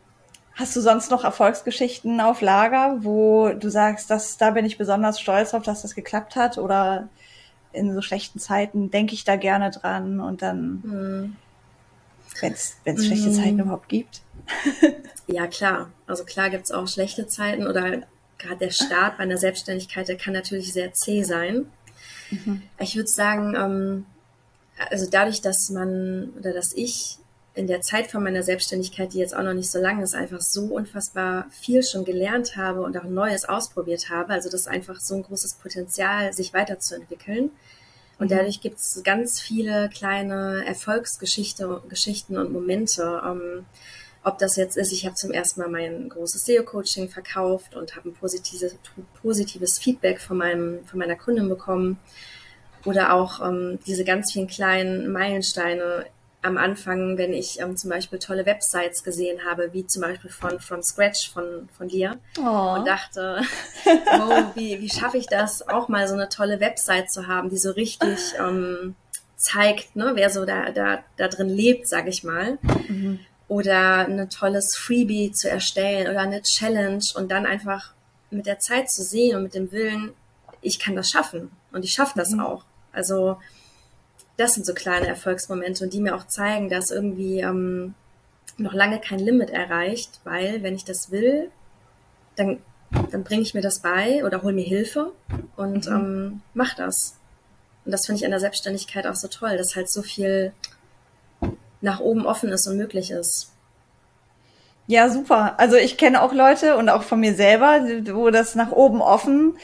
hast 0.55 0.77
du 0.77 0.81
sonst 0.81 1.11
noch 1.11 1.25
Erfolgsgeschichten 1.25 2.21
auf 2.21 2.41
Lager, 2.41 2.99
wo 3.01 3.49
du 3.49 3.69
sagst, 3.69 4.11
dass 4.11 4.37
da 4.37 4.51
bin 4.51 4.65
ich 4.65 4.79
besonders 4.79 5.21
stolz 5.21 5.51
drauf, 5.51 5.63
dass 5.63 5.83
das 5.83 5.95
geklappt 5.95 6.37
hat 6.37 6.59
oder 6.59 7.09
in 7.73 7.93
so 7.95 8.03
schlechten 8.03 8.39
Zeiten 8.39 8.91
denke 8.91 9.15
ich 9.15 9.25
da 9.25 9.37
gerne 9.37 9.71
dran 9.71 10.21
und 10.21 10.43
dann. 10.43 10.83
Mhm. 10.85 11.37
wenn 12.41 12.53
es 12.53 13.07
schlechte 13.07 13.33
Zeiten 13.33 13.55
mhm. 13.55 13.61
überhaupt 13.61 13.89
gibt. 13.89 14.23
ja, 15.27 15.47
klar. 15.47 15.91
Also 16.07 16.25
klar 16.25 16.51
gibt 16.51 16.65
es 16.65 16.73
auch 16.73 16.87
schlechte 16.87 17.27
Zeiten 17.27 17.67
oder 17.67 18.03
gerade 18.41 18.59
der 18.59 18.71
Start 18.71 19.19
bei 19.19 19.25
einer 19.25 19.37
Selbstständigkeit, 19.37 20.09
der 20.09 20.17
kann 20.17 20.33
natürlich 20.33 20.73
sehr 20.73 20.93
zäh 20.93 21.23
sein. 21.23 21.67
Mhm. 22.31 22.63
Ich 22.79 22.97
würde 22.97 23.09
sagen, 23.09 23.55
ähm, 23.55 24.07
also 24.91 25.07
dadurch, 25.11 25.41
dass 25.41 25.71
man 25.71 26.31
oder 26.39 26.53
dass 26.53 26.73
ich 26.73 27.19
in 27.55 27.67
der 27.67 27.81
Zeit 27.81 28.11
von 28.11 28.23
meiner 28.23 28.43
Selbstständigkeit, 28.43 29.13
die 29.13 29.19
jetzt 29.19 29.37
auch 29.37 29.43
noch 29.43 29.55
nicht 29.55 29.71
so 29.71 29.81
lange 29.81 30.03
ist, 30.03 30.15
einfach 30.15 30.41
so 30.41 30.67
unfassbar 30.67 31.47
viel 31.51 31.83
schon 31.83 32.05
gelernt 32.05 32.57
habe 32.57 32.83
und 32.83 32.97
auch 32.97 33.05
Neues 33.05 33.45
ausprobiert 33.45 34.09
habe. 34.09 34.33
Also 34.33 34.49
das 34.49 34.63
ist 34.63 34.69
einfach 34.69 35.01
so 35.01 35.17
ein 35.17 35.23
großes 35.23 35.55
Potenzial, 35.55 36.33
sich 36.33 36.55
weiterzuentwickeln. 36.55 37.51
Und 38.19 38.31
mhm. 38.31 38.37
dadurch 38.37 38.61
gibt 38.61 38.79
es 38.79 39.01
ganz 39.05 39.41
viele 39.41 39.89
kleine 39.89 40.65
Erfolgsgeschichten 40.65 42.39
und 42.39 42.53
Momente. 42.53 43.21
Ähm, 43.27 43.67
ob 44.23 44.39
das 44.39 44.57
jetzt 44.57 44.77
ist, 44.77 44.93
ich 44.93 45.07
habe 45.07 45.15
zum 45.15 45.31
ersten 45.31 45.61
Mal 45.61 45.69
mein 45.69 46.09
großes 46.09 46.45
SEO-Coaching 46.45 47.09
verkauft 47.09 47.75
und 47.75 47.97
habe 47.97 48.11
ein 48.11 48.15
positives, 48.15 48.77
positives 49.23 49.79
Feedback 49.79 50.21
von, 50.21 50.37
meinem, 50.37 50.85
von 50.85 50.99
meiner 50.99 51.17
Kundin 51.17 51.49
bekommen. 51.49 51.99
Oder 52.85 53.15
auch 53.15 53.41
ähm, 53.47 53.79
diese 53.87 54.05
ganz 54.05 54.33
vielen 54.33 54.47
kleinen 54.47 55.11
Meilensteine 55.13 56.07
am 56.43 56.57
Anfang, 56.57 57.19
wenn 57.19 57.35
ich 57.35 57.61
ähm, 57.61 57.77
zum 57.77 57.91
Beispiel 57.91 58.19
tolle 58.19 58.47
Websites 58.47 59.05
gesehen 59.05 59.41
habe, 59.45 59.73
wie 59.73 59.87
zum 59.87 60.03
Beispiel 60.03 60.31
von 60.31 60.59
From 60.59 60.83
Scratch 60.83 61.31
von, 61.31 61.69
von 61.77 61.89
dir 61.89 62.19
oh. 62.39 62.77
und 62.77 62.87
dachte, 62.87 63.43
oh, 63.87 64.43
wie, 64.55 64.81
wie 64.81 64.89
schaffe 64.89 65.19
ich 65.19 65.27
das, 65.27 65.69
auch 65.69 65.89
mal 65.89 66.09
so 66.09 66.15
eine 66.15 66.31
tolle 66.31 66.61
Website 66.61 67.11
zu 67.11 67.27
haben, 67.27 67.51
die 67.51 67.59
so 67.59 67.71
richtig 67.73 68.19
ähm, 68.39 68.95
zeigt, 69.37 69.97
ne, 69.97 70.13
wer 70.15 70.31
so 70.31 70.47
da, 70.47 70.71
da, 70.71 71.01
da 71.17 71.29
drin 71.29 71.49
lebt, 71.49 71.87
sag 71.87 72.09
ich 72.09 72.25
mal. 72.25 72.59
Mhm. 72.89 73.21
Oder 73.51 74.07
ein 74.07 74.31
tolles 74.31 74.77
Freebie 74.77 75.33
zu 75.33 75.51
erstellen 75.51 76.09
oder 76.09 76.21
eine 76.21 76.41
Challenge 76.43 77.03
und 77.17 77.33
dann 77.33 77.47
einfach 77.47 77.95
mit 78.31 78.47
der 78.47 78.61
Zeit 78.61 78.89
zu 78.89 79.03
sehen 79.03 79.37
und 79.37 79.43
mit 79.43 79.55
dem 79.55 79.73
Willen, 79.73 80.13
ich 80.61 80.79
kann 80.79 80.95
das 80.95 81.11
schaffen 81.11 81.51
und 81.73 81.85
ich 81.85 81.91
schaffe 81.91 82.13
das 82.17 82.31
mhm. 82.31 82.41
auch. 82.41 82.65
Also 82.93 83.39
das 84.37 84.55
sind 84.55 84.65
so 84.65 84.73
kleine 84.73 85.09
Erfolgsmomente 85.09 85.83
und 85.83 85.93
die 85.93 86.01
mir 86.01 86.15
auch 86.15 86.29
zeigen, 86.29 86.69
dass 86.69 86.93
irgendwie 86.93 87.41
ähm, 87.41 87.95
noch 88.57 88.73
lange 88.73 89.01
kein 89.01 89.19
Limit 89.19 89.51
erreicht, 89.51 90.21
weil 90.23 90.63
wenn 90.63 90.77
ich 90.77 90.85
das 90.85 91.11
will, 91.11 91.51
dann, 92.37 92.59
dann 93.11 93.25
bringe 93.25 93.43
ich 93.43 93.55
mir 93.55 93.63
das 93.63 93.81
bei 93.81 94.25
oder 94.25 94.43
hole 94.43 94.55
mir 94.55 94.65
Hilfe 94.65 95.13
und 95.57 95.89
mhm. 95.89 95.93
ähm, 95.93 96.43
mach 96.55 96.75
das. 96.75 97.17
Und 97.85 97.91
das 97.91 98.07
finde 98.07 98.21
ich 98.21 98.25
an 98.25 98.31
der 98.31 98.41
Selbstständigkeit 98.41 99.09
auch 99.09 99.17
so 99.17 99.27
toll, 99.27 99.57
dass 99.57 99.75
halt 99.75 99.91
so 99.91 100.03
viel 100.03 100.53
nach 101.81 102.01
oben 102.01 102.27
offen 102.27 102.51
ist 102.51 102.67
und 102.67 102.77
möglich 102.77 103.11
ist. 103.11 103.51
Ja, 104.87 105.09
super. 105.09 105.55
Also 105.59 105.77
ich 105.77 105.97
kenne 105.97 106.23
auch 106.23 106.33
Leute 106.33 106.77
und 106.77 106.89
auch 106.89 107.03
von 107.03 107.21
mir 107.21 107.35
selber, 107.35 107.81
wo 108.13 108.31
das 108.31 108.55
nach 108.55 108.73
oben 108.73 109.01
offen 109.01 109.55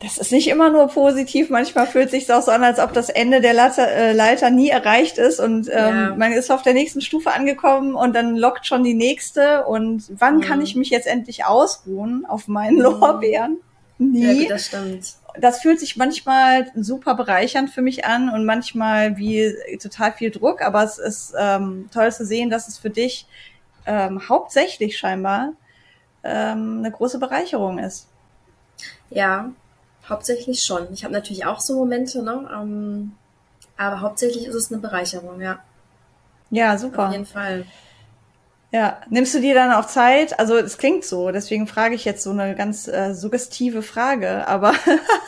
das 0.00 0.16
ist 0.16 0.32
nicht 0.32 0.48
immer 0.48 0.70
nur 0.70 0.88
positiv. 0.88 1.50
Manchmal 1.50 1.86
fühlt 1.86 2.10
sich 2.10 2.32
auch 2.32 2.42
so 2.42 2.50
an, 2.50 2.64
als 2.64 2.78
ob 2.78 2.94
das 2.94 3.10
Ende 3.10 3.42
der 3.42 3.52
Leiter, 3.52 3.86
äh, 3.86 4.12
Leiter 4.12 4.50
nie 4.50 4.70
erreicht 4.70 5.18
ist 5.18 5.40
und 5.40 5.68
ähm, 5.68 5.74
ja. 5.74 6.14
man 6.16 6.32
ist 6.32 6.50
auf 6.50 6.62
der 6.62 6.72
nächsten 6.72 7.02
Stufe 7.02 7.32
angekommen 7.32 7.94
und 7.94 8.14
dann 8.14 8.34
lockt 8.34 8.66
schon 8.66 8.82
die 8.82 8.94
nächste. 8.94 9.66
Und 9.66 10.04
wann 10.18 10.38
mhm. 10.38 10.40
kann 10.40 10.62
ich 10.62 10.74
mich 10.74 10.88
jetzt 10.88 11.06
endlich 11.06 11.44
ausruhen 11.44 12.24
auf 12.26 12.48
meinen 12.48 12.76
mhm. 12.76 12.82
Lorbeeren? 12.82 13.58
Nie. 13.98 14.44
Ja, 14.44 14.48
das 14.48 14.66
stimmt. 14.66 15.16
Das 15.38 15.60
fühlt 15.60 15.80
sich 15.80 15.96
manchmal 15.96 16.70
super 16.74 17.14
bereichernd 17.14 17.70
für 17.70 17.82
mich 17.82 18.04
an 18.04 18.30
und 18.30 18.44
manchmal 18.44 19.16
wie 19.16 19.54
total 19.80 20.12
viel 20.12 20.30
Druck. 20.30 20.62
Aber 20.62 20.82
es 20.82 20.98
ist 20.98 21.34
ähm, 21.38 21.88
toll 21.92 22.12
zu 22.12 22.24
sehen, 22.24 22.50
dass 22.50 22.68
es 22.68 22.78
für 22.78 22.90
dich 22.90 23.26
ähm, 23.86 24.28
hauptsächlich 24.28 24.98
scheinbar 24.98 25.52
ähm, 26.24 26.78
eine 26.78 26.90
große 26.90 27.18
Bereicherung 27.18 27.78
ist. 27.78 28.08
Ja, 29.10 29.50
Hauptsächlich 30.10 30.62
schon. 30.64 30.92
Ich 30.92 31.04
habe 31.04 31.14
natürlich 31.14 31.46
auch 31.46 31.60
so 31.60 31.76
Momente, 31.76 32.22
ne? 32.22 32.50
Ähm, 32.52 33.12
aber 33.76 34.00
hauptsächlich 34.00 34.46
ist 34.46 34.56
es 34.56 34.72
eine 34.72 34.80
Bereicherung, 34.80 35.40
ja. 35.40 35.60
Ja, 36.50 36.76
super. 36.76 37.06
Auf 37.06 37.12
jeden 37.12 37.26
Fall. 37.26 37.64
Ja, 38.72 39.00
nimmst 39.08 39.34
du 39.34 39.40
dir 39.40 39.54
dann 39.54 39.72
auch 39.72 39.86
Zeit? 39.86 40.38
Also 40.38 40.56
es 40.56 40.78
klingt 40.78 41.04
so, 41.04 41.32
deswegen 41.32 41.66
frage 41.66 41.96
ich 41.96 42.04
jetzt 42.04 42.22
so 42.22 42.30
eine 42.30 42.54
ganz 42.54 42.86
äh, 42.86 43.14
suggestive 43.14 43.82
Frage, 43.82 44.46
aber 44.46 44.74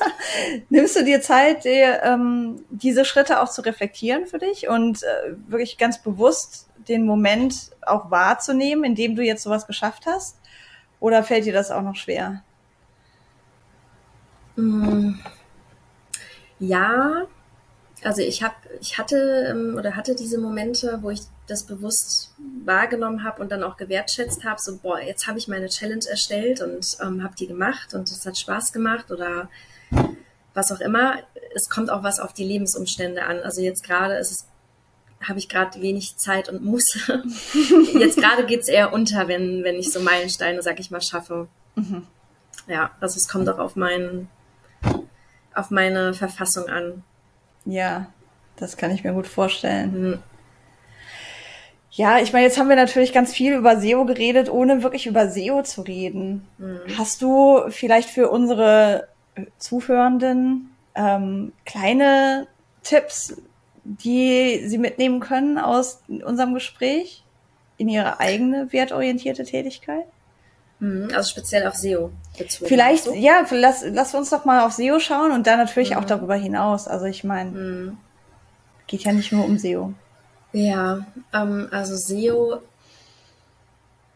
nimmst 0.70 0.94
du 0.94 1.04
dir 1.04 1.20
Zeit, 1.22 1.64
dir, 1.64 2.02
ähm, 2.04 2.64
diese 2.70 3.04
Schritte 3.04 3.40
auch 3.40 3.50
zu 3.50 3.62
reflektieren 3.62 4.26
für 4.26 4.38
dich 4.38 4.68
und 4.68 5.02
äh, 5.02 5.34
wirklich 5.48 5.76
ganz 5.76 6.00
bewusst 6.00 6.68
den 6.88 7.04
Moment 7.04 7.72
auch 7.84 8.12
wahrzunehmen, 8.12 8.84
in 8.84 8.94
dem 8.94 9.16
du 9.16 9.22
jetzt 9.22 9.42
sowas 9.42 9.66
geschafft 9.66 10.06
hast? 10.06 10.36
Oder 11.00 11.24
fällt 11.24 11.44
dir 11.44 11.52
das 11.52 11.72
auch 11.72 11.82
noch 11.82 11.96
schwer? 11.96 12.44
Mm. 14.54 15.14
Ja, 16.60 17.26
also 18.02 18.22
ich 18.22 18.42
habe, 18.42 18.54
ich 18.80 18.98
hatte 18.98 19.48
ähm, 19.50 19.76
oder 19.78 19.96
hatte 19.96 20.14
diese 20.14 20.38
Momente, 20.38 20.98
wo 21.02 21.10
ich 21.10 21.20
das 21.46 21.64
bewusst 21.64 22.34
wahrgenommen 22.64 23.24
habe 23.24 23.42
und 23.42 23.52
dann 23.52 23.62
auch 23.62 23.76
gewertschätzt 23.76 24.44
habe, 24.44 24.60
so 24.60 24.78
boah, 24.78 25.00
jetzt 25.00 25.26
habe 25.26 25.38
ich 25.38 25.48
meine 25.48 25.68
Challenge 25.68 26.04
erstellt 26.08 26.60
und 26.60 26.96
ähm, 27.00 27.22
habe 27.22 27.34
die 27.36 27.46
gemacht 27.46 27.94
und 27.94 28.10
es 28.10 28.24
hat 28.26 28.38
Spaß 28.38 28.72
gemacht 28.72 29.10
oder 29.10 29.48
was 30.54 30.72
auch 30.72 30.80
immer. 30.80 31.16
Es 31.54 31.68
kommt 31.68 31.90
auch 31.90 32.02
was 32.02 32.20
auf 32.20 32.32
die 32.32 32.44
Lebensumstände 32.44 33.24
an. 33.24 33.40
Also 33.40 33.60
jetzt 33.60 33.84
gerade 33.84 34.14
ist 34.14 34.30
es 34.30 34.46
habe 35.28 35.38
ich 35.38 35.48
gerade 35.48 35.80
wenig 35.80 36.16
Zeit 36.16 36.48
und 36.48 36.64
muss. 36.64 36.98
Jetzt 37.94 38.18
gerade 38.18 38.44
geht 38.44 38.62
es 38.62 38.68
eher 38.68 38.92
unter, 38.92 39.28
wenn, 39.28 39.62
wenn 39.62 39.76
ich 39.76 39.92
so 39.92 40.00
Meilensteine, 40.00 40.62
sag 40.62 40.80
ich 40.80 40.90
mal, 40.90 41.00
schaffe. 41.00 41.46
Mhm. 41.76 42.08
Ja, 42.66 42.90
also 43.00 43.16
es 43.16 43.28
kommt 43.28 43.48
auch 43.48 43.58
auf 43.58 43.76
meinen 43.76 44.28
auf 45.54 45.70
meine 45.70 46.14
Verfassung 46.14 46.68
an. 46.68 47.04
Ja, 47.64 48.06
das 48.56 48.76
kann 48.76 48.90
ich 48.90 49.04
mir 49.04 49.12
gut 49.12 49.26
vorstellen. 49.26 50.00
Mhm. 50.00 50.18
Ja, 51.94 52.20
ich 52.20 52.32
meine, 52.32 52.46
jetzt 52.46 52.58
haben 52.58 52.70
wir 52.70 52.76
natürlich 52.76 53.12
ganz 53.12 53.34
viel 53.34 53.54
über 53.54 53.78
SEO 53.78 54.06
geredet, 54.06 54.50
ohne 54.50 54.82
wirklich 54.82 55.06
über 55.06 55.28
SEO 55.28 55.62
zu 55.62 55.82
reden. 55.82 56.46
Mhm. 56.56 56.80
Hast 56.96 57.20
du 57.20 57.60
vielleicht 57.68 58.08
für 58.08 58.30
unsere 58.30 59.08
Zuhörenden 59.58 60.70
ähm, 60.94 61.52
kleine 61.66 62.46
Tipps, 62.82 63.36
die 63.84 64.62
sie 64.66 64.78
mitnehmen 64.78 65.20
können 65.20 65.58
aus 65.58 66.02
unserem 66.08 66.54
Gespräch 66.54 67.24
in 67.76 67.88
ihre 67.88 68.20
eigene 68.20 68.72
wertorientierte 68.72 69.44
Tätigkeit? 69.44 70.04
Mhm, 70.82 71.10
also 71.14 71.30
speziell 71.30 71.64
auf 71.68 71.76
SEO 71.76 72.10
bezogen. 72.36 72.66
Vielleicht, 72.68 73.04
so? 73.04 73.14
ja, 73.14 73.46
lass, 73.52 73.84
lass 73.86 74.14
uns 74.14 74.30
doch 74.30 74.44
mal 74.44 74.66
auf 74.66 74.72
SEO 74.72 74.98
schauen 74.98 75.30
und 75.30 75.46
dann 75.46 75.60
natürlich 75.60 75.90
mhm. 75.90 75.98
auch 75.98 76.04
darüber 76.04 76.34
hinaus. 76.34 76.88
Also 76.88 77.04
ich 77.04 77.22
meine, 77.22 77.50
mhm. 77.52 77.98
geht 78.88 79.04
ja 79.04 79.12
nicht 79.12 79.30
nur 79.30 79.44
um 79.44 79.58
SEO. 79.58 79.94
Ja, 80.52 81.06
ähm, 81.32 81.68
also 81.70 81.94
SEO, 81.94 82.62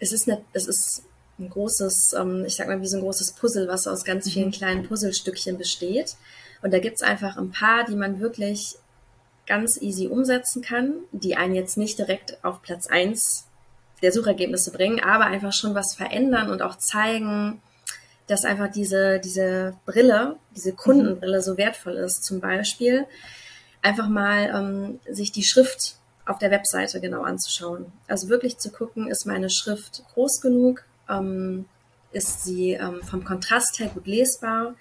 es 0.01 0.13
ist, 0.13 0.27
nicht, 0.27 0.43
es 0.55 0.67
ist 0.67 1.05
ein 1.39 1.49
großes, 1.51 2.15
ähm, 2.19 2.45
ich 2.45 2.57
sag 2.57 2.67
mal, 2.67 2.81
wie 2.81 2.89
so 2.89 2.97
ein 2.97 3.03
großes 3.05 3.35
Puzzle, 3.35 3.69
was 3.69 3.87
aus 3.87 4.05
ganz 4.05 4.29
vielen 4.29 4.49
mhm. 4.49 4.53
kleinen 4.53 4.89
Puzzlestückchen 4.89 5.59
besteht. 5.59 6.17
Und 6.63 6.75
da 6.75 6.81
gibt's 6.81 7.03
einfach 7.03 7.37
ein 7.37 7.53
paar, 7.53 7.85
die 7.85 7.95
man 7.95 8.19
wirklich 8.19 8.75
ganz 9.47 9.81
easy 9.81 10.09
umsetzen 10.09 10.63
kann, 10.63 10.95
die 11.13 11.37
einen 11.37 11.55
jetzt 11.55 11.77
nicht 11.77 12.01
direkt 12.01 12.43
auf 12.43 12.61
Platz 12.61 12.89
eins 12.89 13.46
der 14.03 14.13
Suchergebnisse 14.13 14.73
bringen, 14.73 15.01
aber 15.01 15.27
einfach 15.27 15.53
schon 15.53 15.75
was 15.75 15.95
verändern 15.95 16.51
und 16.51 16.63
auch 16.63 16.77
zeigen, 16.77 17.61
dass 18.27 18.45
einfach 18.45 18.71
diese, 18.71 19.21
diese 19.21 19.75
Brille, 19.87 20.37
diese 20.55 20.73
Kundenbrille 20.73 21.43
so 21.43 21.57
wertvoll 21.57 21.95
ist. 21.95 22.25
Zum 22.25 22.41
Beispiel 22.41 23.07
einfach 23.83 24.09
mal 24.09 24.51
ähm, 24.55 25.01
sich 25.09 25.33
die 25.33 25.45
Schrift 25.45 25.97
auf 26.27 26.39
der 26.39 26.51
Webseite 26.51 27.01
genau 27.01 27.23
anzuschauen. 27.23 27.93
Also 28.09 28.29
wirklich 28.29 28.59
zu 28.59 28.71
gucken, 28.71 29.09
ist 29.09 29.27
meine 29.27 29.49
Schrift 29.49 30.03
groß 30.13 30.41
genug? 30.41 30.85
Ähm, 31.09 31.67
ist 32.11 32.45
sie 32.45 32.73
ähm, 32.73 33.01
vom 33.03 33.25
Kontrast 33.25 33.79
her 33.79 33.89
gut 33.89 34.07
lesbar? 34.07 34.75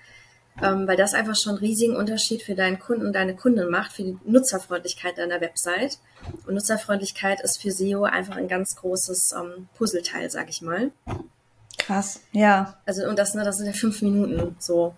Ähm, 0.62 0.88
weil 0.88 0.96
das 0.96 1.14
einfach 1.14 1.36
schon 1.36 1.54
einen 1.54 1.60
riesigen 1.60 1.96
Unterschied 1.96 2.42
für 2.42 2.56
deinen 2.56 2.80
Kunden, 2.80 3.12
deine 3.12 3.36
Kunden 3.36 3.70
macht, 3.70 3.92
für 3.92 4.04
die 4.04 4.18
Nutzerfreundlichkeit 4.26 5.18
deiner 5.18 5.42
Website. 5.42 6.00
Und 6.48 6.54
Nutzerfreundlichkeit 6.54 7.42
ist 7.42 7.62
für 7.62 7.72
SEO 7.72 8.04
einfach 8.04 8.38
ein 8.38 8.48
ganz 8.48 8.76
großes 8.76 9.34
ähm, 9.38 9.68
Puzzleteil, 9.78 10.30
sag 10.30 10.50
ich 10.50 10.62
mal. 10.62 10.92
Krass, 11.78 12.22
ja. 12.32 12.78
Also 12.86 13.08
und 13.08 13.20
das, 13.20 13.36
ne, 13.36 13.44
das 13.44 13.58
sind 13.58 13.68
ja 13.68 13.74
fünf 13.74 14.02
Minuten 14.02 14.56
so. 14.60 14.96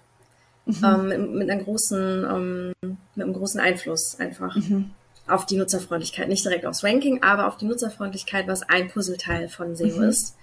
Mhm. 0.65 0.83
Ähm, 0.83 1.07
mit, 1.07 1.31
mit, 1.31 1.49
einer 1.49 1.63
großen, 1.63 2.25
ähm, 2.29 2.73
mit 3.15 3.23
einem 3.25 3.33
großen 3.33 3.59
Einfluss 3.59 4.19
einfach 4.19 4.55
mhm. 4.55 4.91
auf 5.27 5.45
die 5.45 5.57
Nutzerfreundlichkeit. 5.57 6.27
Nicht 6.27 6.45
direkt 6.45 6.65
aufs 6.65 6.83
Ranking, 6.83 7.23
aber 7.23 7.47
auf 7.47 7.57
die 7.57 7.65
Nutzerfreundlichkeit, 7.65 8.47
was 8.47 8.63
ein 8.63 8.89
Puzzleteil 8.89 9.49
von 9.49 9.75
SEO 9.75 9.97
mhm. 9.97 10.03
ist. 10.03 10.35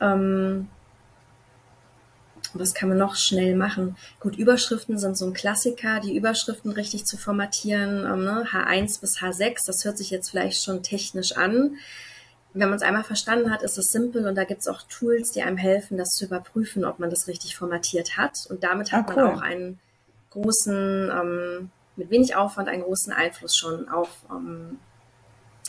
Ähm, 0.00 0.68
was 2.60 2.74
kann 2.74 2.88
man 2.88 2.98
noch 2.98 3.16
schnell 3.16 3.56
machen? 3.56 3.96
Gut, 4.20 4.36
Überschriften 4.36 4.98
sind 4.98 5.16
so 5.16 5.26
ein 5.26 5.32
Klassiker, 5.32 6.00
die 6.00 6.16
Überschriften 6.16 6.72
richtig 6.72 7.04
zu 7.04 7.16
formatieren, 7.16 8.04
ähm, 8.04 8.24
ne? 8.24 8.46
H1 8.50 9.00
bis 9.00 9.18
H6, 9.18 9.66
das 9.66 9.84
hört 9.84 9.98
sich 9.98 10.10
jetzt 10.10 10.30
vielleicht 10.30 10.62
schon 10.62 10.82
technisch 10.82 11.36
an. 11.36 11.76
Wenn 12.54 12.68
man 12.68 12.76
es 12.76 12.82
einmal 12.82 13.04
verstanden 13.04 13.50
hat, 13.50 13.62
ist 13.62 13.78
es 13.78 13.90
simpel 13.90 14.26
und 14.26 14.34
da 14.34 14.44
gibt 14.44 14.60
es 14.60 14.68
auch 14.68 14.82
Tools, 14.82 15.32
die 15.32 15.42
einem 15.42 15.56
helfen, 15.56 15.96
das 15.96 16.10
zu 16.10 16.26
überprüfen, 16.26 16.84
ob 16.84 16.98
man 16.98 17.08
das 17.08 17.26
richtig 17.26 17.56
formatiert 17.56 18.18
hat. 18.18 18.46
Und 18.48 18.62
damit 18.62 18.92
hat 18.92 19.08
ah, 19.08 19.12
cool. 19.14 19.24
man 19.24 19.34
auch 19.34 19.40
einen 19.40 19.80
großen, 20.30 21.10
ähm, 21.10 21.70
mit 21.96 22.10
wenig 22.10 22.36
Aufwand, 22.36 22.68
einen 22.68 22.82
großen 22.82 23.12
Einfluss 23.12 23.56
schon 23.56 23.88
auf 23.88 24.08
ähm, 24.30 24.78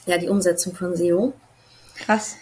ja, 0.06 0.18
die 0.18 0.28
Umsetzung 0.28 0.76
von 0.76 0.96
SEO. 0.96 1.34
Krass. 1.96 2.36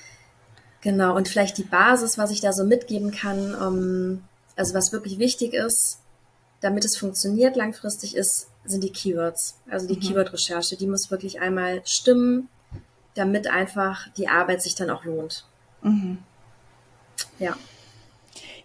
Genau, 0.81 1.15
und 1.15 1.29
vielleicht 1.29 1.57
die 1.59 1.63
Basis, 1.63 2.17
was 2.17 2.31
ich 2.31 2.41
da 2.41 2.53
so 2.53 2.63
mitgeben 2.63 3.11
kann, 3.11 3.55
ähm, 3.61 4.23
also 4.55 4.73
was 4.73 4.91
wirklich 4.91 5.19
wichtig 5.19 5.53
ist, 5.53 5.99
damit 6.61 6.85
es 6.85 6.97
funktioniert 6.97 7.55
langfristig 7.55 8.15
ist, 8.15 8.47
sind 8.65 8.83
die 8.83 8.91
Keywords. 8.91 9.57
Also 9.69 9.87
die 9.87 9.95
mhm. 9.95 10.01
Keyword-Recherche, 10.01 10.77
die 10.77 10.87
muss 10.87 11.09
wirklich 11.09 11.41
einmal 11.41 11.81
stimmen, 11.85 12.49
damit 13.15 13.47
einfach 13.47 14.07
die 14.17 14.27
Arbeit 14.27 14.61
sich 14.61 14.75
dann 14.75 14.89
auch 14.89 15.03
lohnt. 15.03 15.45
Mhm. 15.81 16.19
Ja. 17.39 17.55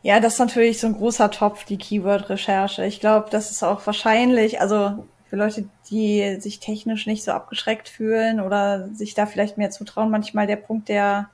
Ja, 0.03 0.21
das 0.21 0.35
ist 0.35 0.39
natürlich 0.39 0.79
so 0.79 0.87
ein 0.87 0.95
großer 0.97 1.31
Topf, 1.31 1.65
die 1.65 1.79
Keyword-Recherche. 1.79 2.85
Ich 2.85 3.01
glaube, 3.01 3.29
das 3.31 3.51
ist 3.51 3.65
auch 3.65 3.85
wahrscheinlich, 3.87 4.61
also 4.61 5.05
für 5.29 5.37
Leute, 5.37 5.69
die 5.91 6.37
sich 6.41 6.61
technisch 6.61 7.07
nicht 7.07 7.25
so 7.25 7.33
abgeschreckt 7.33 7.89
fühlen 7.89 8.41
oder 8.41 8.89
sich 8.95 9.15
da 9.15 9.27
vielleicht 9.27 9.59
mehr 9.59 9.71
zutrauen, 9.71 10.11
manchmal 10.11 10.47
der 10.47 10.57
Punkt, 10.57 10.89
der 10.89 11.31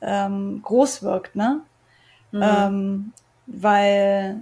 ähm, 0.00 0.60
groß 0.62 1.02
wirkt, 1.02 1.34
ne? 1.34 1.62
Mhm. 2.30 2.42
Ähm, 2.42 3.12
weil, 3.46 4.40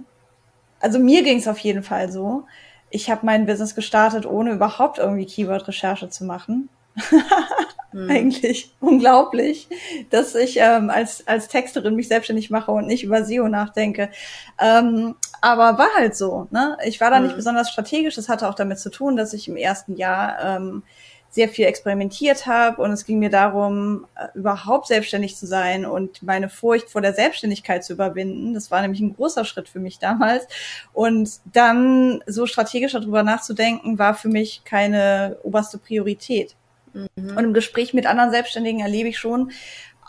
also 0.79 0.99
mir 0.99 1.23
ging 1.23 1.37
es 1.37 1.47
auf 1.47 1.59
jeden 1.59 1.83
Fall 1.83 2.11
so. 2.11 2.45
Ich 2.89 3.09
habe 3.09 3.25
mein 3.25 3.45
Business 3.45 3.75
gestartet, 3.75 4.25
ohne 4.25 4.51
überhaupt 4.51 4.97
irgendwie 4.97 5.25
Keyword-Recherche 5.25 6.09
zu 6.09 6.25
machen. 6.25 6.69
mhm. 7.93 8.09
Eigentlich 8.09 8.73
unglaublich, 8.79 9.69
dass 10.09 10.35
ich 10.35 10.57
ähm, 10.57 10.89
als, 10.89 11.25
als 11.27 11.47
Texterin 11.47 11.95
mich 11.95 12.09
selbstständig 12.09 12.49
mache 12.49 12.71
und 12.71 12.87
nicht 12.87 13.03
über 13.03 13.23
SEO 13.23 13.47
nachdenke. 13.47 14.09
Ähm, 14.59 15.15
aber 15.39 15.77
war 15.77 15.89
halt 15.97 16.15
so. 16.15 16.47
Ne? 16.51 16.77
Ich 16.85 16.99
war 16.99 17.09
da 17.09 17.19
mhm. 17.19 17.27
nicht 17.27 17.35
besonders 17.35 17.69
strategisch. 17.69 18.15
Das 18.15 18.29
hatte 18.29 18.47
auch 18.47 18.55
damit 18.55 18.79
zu 18.79 18.89
tun, 18.89 19.15
dass 19.15 19.33
ich 19.33 19.47
im 19.47 19.55
ersten 19.55 19.95
Jahr 19.95 20.37
ähm, 20.43 20.83
sehr 21.31 21.47
viel 21.47 21.65
experimentiert 21.65 22.45
habe 22.45 22.81
und 22.81 22.91
es 22.91 23.05
ging 23.05 23.17
mir 23.17 23.29
darum, 23.29 24.05
äh, 24.15 24.27
überhaupt 24.37 24.87
selbstständig 24.87 25.37
zu 25.37 25.47
sein 25.47 25.85
und 25.85 26.21
meine 26.21 26.49
Furcht 26.49 26.89
vor 26.89 27.01
der 27.01 27.13
Selbstständigkeit 27.13 27.85
zu 27.85 27.93
überwinden. 27.93 28.53
Das 28.53 28.69
war 28.69 28.81
nämlich 28.81 28.99
ein 28.99 29.15
großer 29.15 29.45
Schritt 29.45 29.69
für 29.69 29.79
mich 29.79 29.97
damals. 29.97 30.45
Und 30.91 31.39
dann 31.45 32.21
so 32.27 32.45
strategisch 32.45 32.91
darüber 32.91 33.23
nachzudenken, 33.23 33.97
war 33.97 34.13
für 34.13 34.27
mich 34.27 34.63
keine 34.65 35.37
oberste 35.43 35.77
Priorität. 35.77 36.55
Mhm. 36.93 37.37
Und 37.37 37.43
im 37.45 37.53
Gespräch 37.53 37.93
mit 37.93 38.05
anderen 38.05 38.31
Selbstständigen 38.31 38.81
erlebe 38.81 39.07
ich 39.07 39.17
schon, 39.17 39.51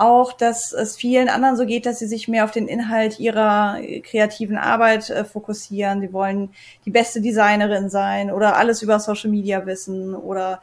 auch, 0.03 0.33
dass 0.33 0.73
es 0.73 0.97
vielen 0.97 1.29
anderen 1.29 1.57
so 1.57 1.65
geht, 1.65 1.87
dass 1.87 2.01
sie 2.01 2.09
sich 2.09 2.27
mehr 2.27 2.45
auf 2.45 2.51
den 2.51 2.67
Inhalt 2.67 3.21
ihrer 3.21 3.79
kreativen 4.03 4.59
Arbeit 4.59 5.09
äh, 5.11 5.25
fokussieren. 5.25 6.01
Sie 6.01 6.13
wollen 6.13 6.51
die 6.85 6.91
beste 6.91 7.21
Designerin 7.21 7.89
sein 7.89 8.33
oder 8.33 8.57
alles 8.57 8.83
über 8.83 8.99
Social 8.99 9.31
Media 9.31 9.65
wissen 9.65 10.15
oder 10.15 10.61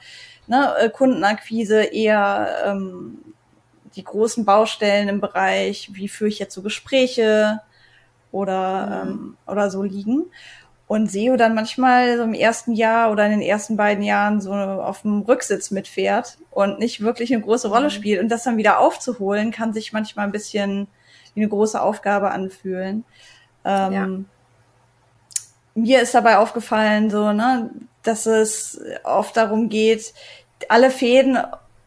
ne, 0.48 0.74
äh, 0.80 0.90
Kundenakquise 0.90 1.84
eher 1.84 2.50
ähm, 2.66 3.20
die 3.96 4.04
großen 4.04 4.44
Baustellen 4.44 5.08
im 5.08 5.22
Bereich, 5.22 5.90
wie 5.94 6.10
führe 6.10 6.28
ich 6.28 6.40
jetzt 6.40 6.54
so 6.54 6.62
Gespräche 6.62 7.62
oder, 8.32 9.06
mhm. 9.06 9.12
ähm, 9.12 9.38
oder 9.48 9.70
so 9.70 9.84
liegen. 9.84 10.26
Und 10.90 11.12
SEO 11.12 11.38
dann 11.38 11.54
manchmal 11.54 12.18
so 12.18 12.24
im 12.24 12.34
ersten 12.34 12.74
Jahr 12.74 13.12
oder 13.12 13.24
in 13.26 13.32
den 13.32 13.42
ersten 13.44 13.78
beiden 13.78 14.04
Jahren 14.04 14.42
so 14.42 14.52
auf 14.54 15.04
dem 15.04 15.22
Rücksitz 15.22 15.70
mitfährt 15.70 16.40
und 16.50 16.80
nicht 16.80 17.02
wirklich 17.02 17.32
eine 17.32 17.44
große 17.44 17.70
Rolle 17.70 17.86
mhm. 17.86 17.92
spielt. 17.92 18.20
Und 18.24 18.30
das 18.30 18.44
dann 18.44 18.58
wieder 18.58 18.80
aufzuholen, 18.80 19.52
kann 19.52 19.72
sich 19.72 19.94
manchmal 19.94 20.26
ein 20.26 20.32
bisschen 20.32 20.88
wie 21.36 21.42
eine 21.42 21.50
große 21.50 21.80
Aufgabe 21.80 22.32
anfühlen. 22.32 23.06
Ähm, 23.64 23.94
ja. 23.94 24.10
Mir 25.76 26.02
ist 26.02 26.16
dabei 26.16 26.40
aufgefallen, 26.40 27.12
so, 27.12 27.34
ne, 27.34 27.70
dass 28.02 28.26
es 28.26 28.82
oft 29.04 29.38
darum 29.38 29.70
geht, 29.70 30.12
alle 30.70 30.90
Fäden 30.90 31.38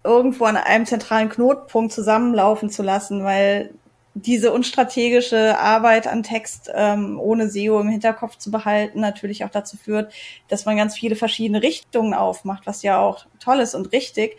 irgendwo 0.05 0.45
an 0.45 0.57
einem 0.57 0.87
zentralen 0.87 1.29
Knotenpunkt 1.29 1.93
zusammenlaufen 1.93 2.71
zu 2.71 2.85
lassen, 2.85 3.25
weil 3.25 3.71
diese 4.15 4.53
unstrategische 4.53 5.59
Arbeit 5.59 6.07
an 6.07 6.23
Text 6.23 6.71
ähm, 6.75 7.19
ohne 7.19 7.49
SEO 7.49 7.81
im 7.81 7.89
Hinterkopf 7.89 8.37
zu 8.37 8.51
behalten 8.51 9.01
natürlich 9.01 9.45
auch 9.45 9.51
dazu 9.51 9.77
führt, 9.77 10.13
dass 10.49 10.67
man 10.67 10.77
ganz 10.77 10.97
viele 10.97 11.17
verschiedene 11.17 11.63
Richtungen 11.63 12.13
aufmacht, 12.13 12.67
was 12.67 12.83
ja 12.83 13.01
auch 13.01 13.25
toll 13.41 13.61
ist 13.61 13.75
und 13.75 13.93
richtig. 13.93 14.37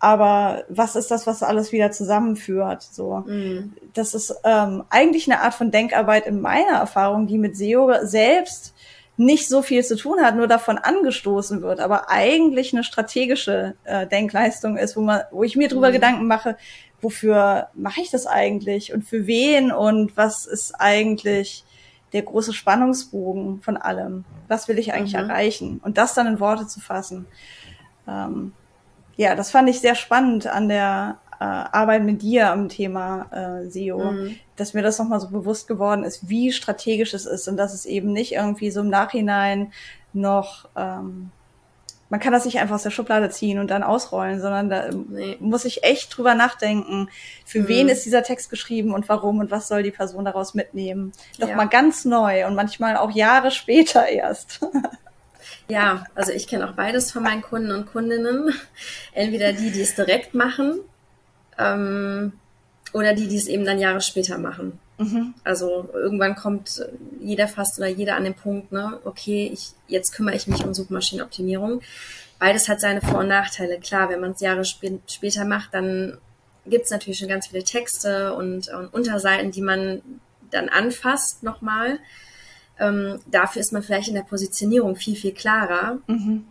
Aber 0.00 0.62
was 0.68 0.94
ist 0.94 1.10
das, 1.10 1.26
was 1.26 1.42
alles 1.42 1.72
wieder 1.72 1.90
zusammenführt? 1.90 2.82
So, 2.82 3.24
mm. 3.26 3.74
das 3.94 4.14
ist 4.14 4.32
ähm, 4.44 4.84
eigentlich 4.90 5.28
eine 5.28 5.42
Art 5.42 5.54
von 5.54 5.72
Denkarbeit 5.72 6.26
in 6.26 6.40
meiner 6.40 6.76
Erfahrung, 6.78 7.26
die 7.26 7.38
mit 7.38 7.56
SEO 7.56 7.92
selbst 8.02 8.74
nicht 9.16 9.48
so 9.48 9.62
viel 9.62 9.84
zu 9.84 9.96
tun 9.96 10.20
hat, 10.22 10.36
nur 10.36 10.46
davon 10.46 10.78
angestoßen 10.78 11.60
wird, 11.60 11.80
aber 11.80 12.08
eigentlich 12.08 12.72
eine 12.72 12.84
strategische 12.84 13.74
äh, 13.82 14.06
Denkleistung 14.06 14.76
ist, 14.76 14.96
wo 14.96 15.00
man, 15.00 15.22
wo 15.32 15.42
ich 15.42 15.56
mir 15.56 15.66
drüber 15.66 15.88
mhm. 15.88 15.94
Gedanken 15.94 16.26
mache, 16.28 16.56
wofür 17.00 17.68
mache 17.74 18.00
ich 18.00 18.10
das 18.10 18.26
eigentlich 18.26 18.92
und 18.92 19.04
für 19.04 19.26
wen 19.26 19.72
und 19.72 20.16
was 20.16 20.46
ist 20.46 20.74
eigentlich 20.78 21.64
der 22.12 22.22
große 22.22 22.52
Spannungsbogen 22.52 23.60
von 23.60 23.76
allem? 23.76 24.24
Was 24.48 24.68
will 24.68 24.78
ich 24.78 24.92
eigentlich 24.92 25.14
mhm. 25.14 25.30
erreichen? 25.30 25.80
Und 25.84 25.98
das 25.98 26.14
dann 26.14 26.26
in 26.26 26.40
Worte 26.40 26.66
zu 26.66 26.80
fassen. 26.80 27.26
Ähm, 28.06 28.52
ja, 29.16 29.34
das 29.34 29.50
fand 29.50 29.68
ich 29.68 29.80
sehr 29.80 29.94
spannend 29.94 30.46
an 30.46 30.68
der 30.68 31.18
äh, 31.40 31.44
Arbeit 31.44 32.04
mit 32.04 32.22
dir 32.22 32.50
am 32.50 32.68
Thema 32.68 33.26
äh, 33.30 33.68
SEO, 33.68 34.12
mhm. 34.12 34.36
dass 34.56 34.74
mir 34.74 34.82
das 34.82 34.98
nochmal 34.98 35.20
so 35.20 35.28
bewusst 35.28 35.68
geworden 35.68 36.04
ist, 36.04 36.28
wie 36.28 36.52
strategisch 36.52 37.14
es 37.14 37.26
ist 37.26 37.48
und 37.48 37.56
dass 37.56 37.74
es 37.74 37.86
eben 37.86 38.12
nicht 38.12 38.32
irgendwie 38.32 38.70
so 38.70 38.80
im 38.80 38.88
Nachhinein 38.88 39.72
noch, 40.12 40.68
ähm, 40.76 41.30
man 42.10 42.20
kann 42.20 42.32
das 42.32 42.44
nicht 42.44 42.58
einfach 42.58 42.76
aus 42.76 42.82
der 42.82 42.90
Schublade 42.90 43.28
ziehen 43.30 43.58
und 43.58 43.70
dann 43.70 43.82
ausrollen, 43.82 44.40
sondern 44.40 44.70
da 44.70 44.90
nee. 44.90 45.36
muss 45.40 45.64
ich 45.64 45.84
echt 45.84 46.16
drüber 46.16 46.34
nachdenken, 46.34 47.08
für 47.44 47.60
mhm. 47.60 47.68
wen 47.68 47.88
ist 47.88 48.04
dieser 48.04 48.22
Text 48.22 48.50
geschrieben 48.50 48.94
und 48.94 49.08
warum 49.08 49.40
und 49.40 49.50
was 49.50 49.68
soll 49.68 49.82
die 49.82 49.90
Person 49.90 50.24
daraus 50.24 50.54
mitnehmen. 50.54 51.12
Doch 51.38 51.48
ja. 51.48 51.56
mal 51.56 51.68
ganz 51.68 52.04
neu 52.04 52.46
und 52.46 52.54
manchmal 52.54 52.96
auch 52.96 53.10
Jahre 53.10 53.50
später 53.50 54.06
erst. 54.06 54.60
Ja, 55.68 56.04
also 56.14 56.32
ich 56.32 56.46
kenne 56.46 56.66
auch 56.66 56.72
beides 56.72 57.12
von 57.12 57.22
meinen 57.22 57.42
Kunden 57.42 57.70
und 57.72 57.86
Kundinnen. 57.86 58.54
Entweder 59.12 59.52
die, 59.52 59.70
die 59.70 59.82
es 59.82 59.94
direkt 59.94 60.34
machen 60.34 60.80
ähm, 61.58 62.32
oder 62.94 63.12
die, 63.12 63.28
die 63.28 63.36
es 63.36 63.48
eben 63.48 63.66
dann 63.66 63.78
Jahre 63.78 64.00
später 64.00 64.38
machen. 64.38 64.78
Mhm. 64.98 65.34
Also 65.44 65.88
irgendwann 65.92 66.34
kommt 66.34 66.82
jeder 67.20 67.48
fast 67.48 67.78
oder 67.78 67.88
jeder 67.88 68.16
an 68.16 68.24
den 68.24 68.34
Punkt, 68.34 68.72
ne, 68.72 68.98
okay, 69.04 69.50
ich, 69.52 69.70
jetzt 69.86 70.12
kümmere 70.12 70.34
ich 70.34 70.46
mich 70.46 70.64
um 70.64 70.74
Suchmaschinenoptimierung. 70.74 71.80
Beides 72.38 72.68
hat 72.68 72.80
seine 72.80 73.00
Vor- 73.00 73.20
und 73.20 73.28
Nachteile. 73.28 73.78
Klar, 73.78 74.10
wenn 74.10 74.20
man 74.20 74.32
es 74.32 74.40
Jahre 74.40 74.62
sp 74.66 74.98
später 75.06 75.44
macht, 75.44 75.72
dann 75.72 76.18
gibt 76.66 76.84
es 76.84 76.90
natürlich 76.90 77.18
schon 77.18 77.28
ganz 77.28 77.46
viele 77.46 77.64
Texte 77.64 78.34
und, 78.34 78.68
und 78.68 78.92
Unterseiten, 78.92 79.50
die 79.50 79.62
man 79.62 80.02
dann 80.50 80.68
anfasst 80.68 81.42
nochmal. 81.42 81.98
Ähm, 82.78 83.20
dafür 83.26 83.60
ist 83.60 83.72
man 83.72 83.82
vielleicht 83.82 84.08
in 84.08 84.14
der 84.14 84.22
Positionierung 84.22 84.96
viel, 84.96 85.16
viel 85.16 85.32
klarer, 85.32 85.98
mhm. 86.06 86.44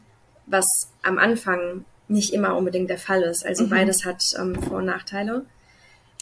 was 0.46 0.90
am 1.04 1.18
Anfang 1.18 1.86
nicht 2.08 2.34
immer 2.34 2.56
unbedingt 2.56 2.90
der 2.90 2.98
Fall 2.98 3.22
ist. 3.24 3.46
Also 3.46 3.66
mhm. 3.66 3.70
beides 3.70 4.06
hat 4.06 4.24
ähm, 4.40 4.62
Vor- 4.62 4.78
und 4.78 4.86
Nachteile. 4.86 5.46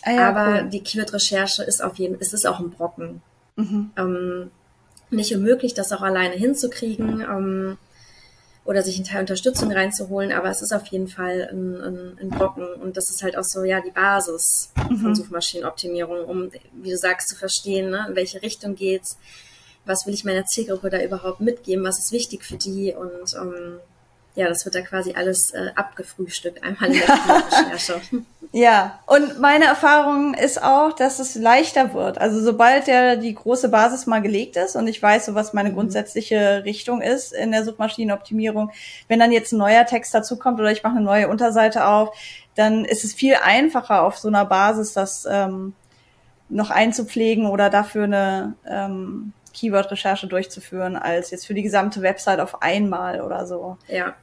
Ah, 0.03 0.11
ja, 0.11 0.29
Aber 0.29 0.61
cool. 0.61 0.69
die 0.69 0.81
Keyword-Recherche 0.81 1.63
ist 1.63 1.83
auf 1.83 1.97
jeden 1.97 2.17
es 2.19 2.33
ist 2.33 2.45
auch 2.45 2.59
ein 2.59 2.69
Brocken. 2.69 3.21
Mhm. 3.55 3.91
Ähm, 3.97 4.51
nicht 5.09 5.33
unmöglich, 5.35 5.73
das 5.73 5.91
auch 5.91 6.01
alleine 6.01 6.35
hinzukriegen 6.35 7.21
ähm, 7.21 7.77
oder 8.65 8.81
sich 8.81 8.95
einen 8.95 9.05
Teil 9.05 9.21
Unterstützung 9.21 9.71
reinzuholen, 9.71 10.31
aber 10.31 10.49
es 10.49 10.61
ist 10.61 10.73
auf 10.73 10.87
jeden 10.87 11.07
Fall 11.07 11.47
ein, 11.51 11.81
ein, 11.81 12.17
ein 12.19 12.29
Brocken 12.29 12.65
und 12.81 12.97
das 12.97 13.09
ist 13.09 13.23
halt 13.23 13.37
auch 13.37 13.43
so 13.43 13.63
ja 13.63 13.81
die 13.81 13.91
Basis 13.91 14.71
mhm. 14.89 14.97
von 14.97 15.15
Suchmaschinenoptimierung, 15.15 16.25
um, 16.25 16.51
wie 16.73 16.89
du 16.89 16.97
sagst, 16.97 17.29
zu 17.29 17.35
verstehen, 17.35 17.91
ne, 17.91 18.07
in 18.09 18.15
welche 18.15 18.41
Richtung 18.41 18.75
geht's, 18.75 19.17
was 19.85 20.07
will 20.07 20.13
ich 20.15 20.25
meiner 20.25 20.45
Zielgruppe 20.45 20.89
da 20.89 21.01
überhaupt 21.01 21.41
mitgeben, 21.41 21.85
was 21.85 21.99
ist 21.99 22.11
wichtig 22.11 22.43
für 22.43 22.57
die 22.57 22.93
und 22.93 23.35
ähm, 23.39 23.79
ja, 24.35 24.49
das 24.49 24.65
wird 24.65 24.75
da 24.75 24.81
quasi 24.81 25.13
alles 25.15 25.51
äh, 25.51 25.71
abgefrühstückt, 25.75 26.61
einmal 26.61 26.91
in 26.91 26.99
der 26.99 27.09
Recherche. 27.09 28.01
ja, 28.51 28.99
und 29.05 29.39
meine 29.39 29.65
Erfahrung 29.65 30.33
ist 30.33 30.61
auch, 30.61 30.91
dass 30.91 31.19
es 31.19 31.35
leichter 31.35 31.93
wird. 31.93 32.17
Also 32.17 32.41
sobald 32.41 32.87
ja 32.87 33.15
die 33.15 33.33
große 33.33 33.69
Basis 33.69 34.07
mal 34.07 34.21
gelegt 34.21 34.57
ist 34.57 34.75
und 34.75 34.87
ich 34.87 35.01
weiß, 35.01 35.27
so 35.27 35.35
was 35.35 35.53
meine 35.53 35.69
mhm. 35.69 35.75
grundsätzliche 35.75 36.63
Richtung 36.65 37.01
ist 37.01 37.31
in 37.31 37.51
der 37.51 37.63
Suchmaschinenoptimierung, 37.63 38.71
wenn 39.07 39.19
dann 39.19 39.31
jetzt 39.31 39.53
ein 39.53 39.57
neuer 39.57 39.85
Text 39.85 40.13
dazukommt 40.13 40.59
oder 40.59 40.71
ich 40.71 40.83
mache 40.83 40.97
eine 40.97 41.05
neue 41.05 41.29
Unterseite 41.29 41.87
auf, 41.87 42.15
dann 42.55 42.83
ist 42.83 43.05
es 43.05 43.13
viel 43.13 43.35
einfacher 43.41 44.03
auf 44.03 44.17
so 44.17 44.27
einer 44.27 44.45
Basis, 44.45 44.91
das 44.91 45.25
ähm, 45.29 45.73
noch 46.49 46.71
einzupflegen 46.71 47.45
oder 47.45 47.69
dafür 47.69 48.03
eine 48.03 48.55
ähm, 48.67 49.33
Keyword-Recherche 49.53 50.27
durchzuführen, 50.27 50.97
als 50.97 51.31
jetzt 51.31 51.47
für 51.47 51.53
die 51.53 51.63
gesamte 51.63 52.01
Website 52.01 52.39
auf 52.39 52.61
einmal 52.61 53.21
oder 53.21 53.47
so. 53.47 53.77
Ja. 53.87 54.13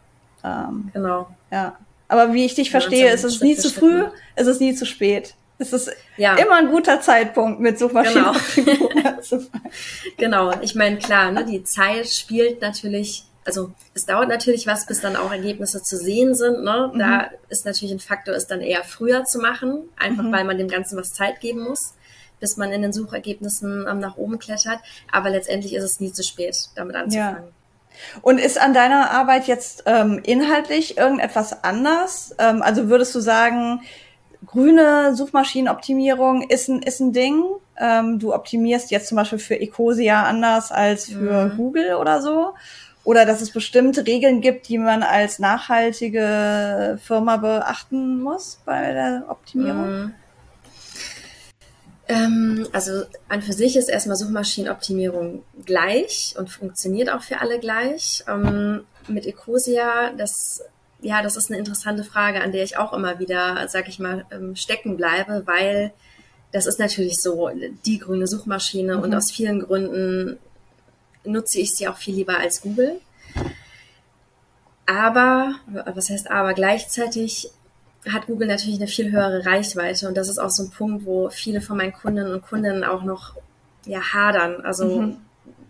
Ähm, 0.45 0.91
genau. 0.93 1.29
Ja. 1.51 1.77
Aber 2.09 2.35
wie 2.35 2.45
ich 2.45 2.55
dich 2.55 2.71
verstehe, 2.71 3.11
ist 3.11 3.25
es 3.25 3.41
nie 3.41 3.57
zu 3.57 3.71
früh, 3.71 4.05
ist 4.37 4.47
es 4.47 4.61
nie 4.61 4.75
zu 4.75 4.85
spät. 4.85 5.35
Es 5.59 5.73
ist 5.73 5.91
ja. 6.17 6.35
immer 6.35 6.57
ein 6.57 6.69
guter 6.69 7.01
Zeitpunkt 7.01 7.61
mit 7.61 7.79
Suchmaschinenoptimierung. 7.79 8.89
Genau. 8.91 9.43
genau. 10.19 10.53
Ich 10.61 10.75
meine, 10.75 10.99
klar, 10.99 11.31
ne, 11.31 11.45
die 11.45 11.63
Zeit 11.63 12.09
spielt 12.09 12.61
natürlich, 12.61 13.25
also 13.45 13.71
es 13.95 14.05
dauert 14.05 14.29
natürlich 14.29 14.67
was, 14.67 14.87
bis 14.87 15.01
dann 15.01 15.17
auch 15.17 15.31
Ergebnisse 15.31 15.83
zu 15.83 15.97
sehen 15.97 16.35
sind. 16.35 16.65
Ne? 16.65 16.91
Mhm. 16.93 16.99
Da 16.99 17.31
ist 17.49 17.65
natürlich 17.65 17.95
ein 17.95 18.01
Faktor, 18.01 18.35
es 18.35 18.47
dann 18.47 18.61
eher 18.61 18.83
früher 18.83 19.25
zu 19.25 19.39
machen, 19.39 19.85
einfach 19.97 20.25
mhm. 20.25 20.33
weil 20.33 20.45
man 20.45 20.59
dem 20.59 20.69
Ganzen 20.69 20.99
was 20.99 21.13
Zeit 21.13 21.41
geben 21.41 21.61
muss 21.61 21.95
bis 22.43 22.57
man 22.57 22.73
in 22.73 22.83
den 22.83 22.93
Suchergebnissen 22.93 23.87
ähm, 23.89 24.01
nach 24.01 24.17
oben 24.17 24.41
klettert. 24.41 24.81
Aber 25.13 25.31
letztendlich 25.31 25.75
ist 25.75 25.85
es 25.85 26.01
nie 26.01 26.13
zu 26.13 26.25
spät, 26.25 26.71
damit 26.75 26.97
anzufangen. 26.97 27.45
Ja. 27.45 27.53
Und 28.21 28.39
ist 28.39 28.61
an 28.61 28.75
deiner 28.75 29.11
Arbeit 29.11 29.47
jetzt 29.47 29.85
ähm, 29.87 30.21
inhaltlich 30.23 30.99
irgendetwas 30.99 31.65
anders? 31.65 32.35
Ähm, 32.39 32.63
also 32.63 32.89
würdest 32.89 33.15
du 33.15 33.21
sagen, 33.21 33.81
grüne 34.47 35.15
Suchmaschinenoptimierung 35.15 36.43
ist 36.43 36.69
ein, 36.69 36.83
ist 36.83 37.01
ein 37.01 37.13
Ding? 37.13 37.45
Ähm, 37.79 38.19
du 38.19 38.35
optimierst 38.35 38.91
jetzt 38.91 39.09
zum 39.09 39.17
Beispiel 39.17 39.39
für 39.39 39.59
Ecosia 39.59 40.25
anders 40.25 40.73
als 40.73 41.07
für 41.07 41.47
mhm. 41.47 41.57
Google 41.57 41.95
oder 41.95 42.21
so? 42.21 42.55
Oder 43.05 43.27
dass 43.27 43.41
es 43.41 43.51
bestimmte 43.51 44.07
Regeln 44.07 44.41
gibt, 44.41 44.69
die 44.69 44.79
man 44.79 45.03
als 45.03 45.39
nachhaltige 45.41 46.99
Firma 47.03 47.37
beachten 47.37 48.23
muss 48.23 48.61
bei 48.65 48.93
der 48.93 49.25
Optimierung? 49.29 49.91
Mhm. 49.91 50.15
Ähm, 52.09 52.67
also 52.73 53.05
an 53.29 53.43
für 53.43 53.53
sich 53.53 53.77
ist 53.77 53.89
erstmal 53.89 54.17
Suchmaschinenoptimierung 54.17 55.45
gleich 55.65 56.35
und 56.37 56.51
funktioniert 56.51 57.11
auch 57.11 57.23
für 57.23 57.41
alle 57.41 57.59
gleich. 57.59 58.25
Ähm, 58.29 58.85
mit 59.09 59.27
Ecosia, 59.27 60.13
das 60.17 60.63
ja, 61.03 61.21
das 61.21 61.37
ist 61.37 61.51
eine 61.51 61.59
interessante 61.59 62.05
Frage, 62.05 62.41
an 62.41 62.53
der 62.53 62.63
ich 62.63 62.79
auch 62.79 62.93
immer 62.93 63.19
wieder, 63.19 63.67
sag 63.69 63.89
ich 63.89 63.99
mal, 63.99 64.25
ähm, 64.31 64.55
stecken 64.55 64.97
bleibe, 64.97 65.43
weil 65.47 65.93
das 66.53 66.67
ist 66.67 66.79
natürlich 66.79 67.21
so 67.21 67.51
die 67.85 67.99
grüne 67.99 68.27
Suchmaschine 68.27 68.97
mhm. 68.97 69.03
und 69.03 69.15
aus 69.15 69.31
vielen 69.31 69.61
Gründen 69.61 70.39
nutze 71.25 71.59
ich 71.59 71.75
sie 71.75 71.89
auch 71.89 71.97
viel 71.97 72.15
lieber 72.15 72.39
als 72.39 72.61
Google. 72.61 73.01
Aber, 74.87 75.55
was 75.67 76.11
heißt 76.11 76.31
aber, 76.31 76.55
gleichzeitig 76.55 77.51
hat 78.11 78.27
Google 78.27 78.49
natürlich 78.49 78.81
eine 78.81 78.89
viel 78.89 79.13
höhere 79.13 79.47
Reichweite 79.47 80.09
und 80.09 80.17
das 80.17 80.29
ist 80.29 80.39
auch 80.39 80.51
so 80.51 80.65
ein 80.65 80.71
Punkt, 80.71 81.05
wo 81.05 81.31
viele 81.31 81.61
von 81.61 81.77
meinen 81.77 81.93
Kundinnen 81.93 82.33
und 82.33 82.43
Kunden 82.43 82.85
auch 82.85 83.05
noch 83.05 83.35
ja, 83.87 84.01
hadern. 84.13 84.61
Also, 84.63 85.03
mhm. 85.03 85.17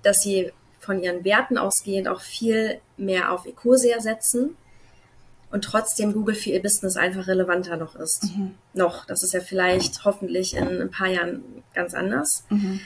dass 0.03 0.23
sie 0.23 0.53
von 0.81 1.03
ihren 1.03 1.25
Werten 1.25 1.59
ausgehend 1.59 2.09
auch 2.09 2.21
viel 2.21 2.81
mehr 2.97 3.33
auf 3.33 3.47
Ecosia 3.47 4.01
setzen 4.01 4.57
und 5.51 5.65
trotzdem 5.65 6.13
Google 6.13 6.35
für 6.35 6.51
ihr 6.51 6.63
Business 6.63 6.97
einfach 6.97 7.27
relevanter 7.27 7.77
noch 7.77 7.95
ist. 7.95 8.25
Mhm. 8.25 8.55
Noch. 8.73 9.05
Das 9.05 9.23
ist 9.23 9.35
ja 9.35 9.41
vielleicht 9.41 10.05
hoffentlich 10.05 10.57
in 10.57 10.81
ein 10.81 10.91
paar 10.91 11.09
Jahren 11.09 11.43
ganz 11.75 11.95
anders. 11.95 12.45
Mhm. 12.49 12.81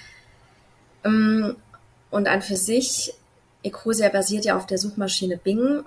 Ähm, 1.04 1.56
und 2.10 2.28
an 2.28 2.42
für 2.42 2.56
sich, 2.56 3.14
Ecosia 3.62 4.08
basiert 4.08 4.44
ja 4.44 4.56
auf 4.56 4.66
der 4.66 4.78
Suchmaschine 4.78 5.38
Bing 5.38 5.84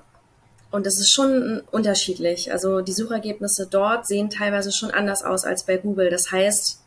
und 0.71 0.86
es 0.86 0.99
ist 0.99 1.12
schon 1.12 1.62
unterschiedlich. 1.71 2.51
Also 2.51 2.82
die 2.82 2.93
Suchergebnisse 2.93 3.67
dort 3.69 4.05
sehen 4.05 4.29
teilweise 4.29 4.71
schon 4.71 4.91
anders 4.91 5.23
aus 5.23 5.43
als 5.43 5.63
bei 5.63 5.77
Google. 5.77 6.10
Das 6.10 6.32
heißt, 6.32 6.79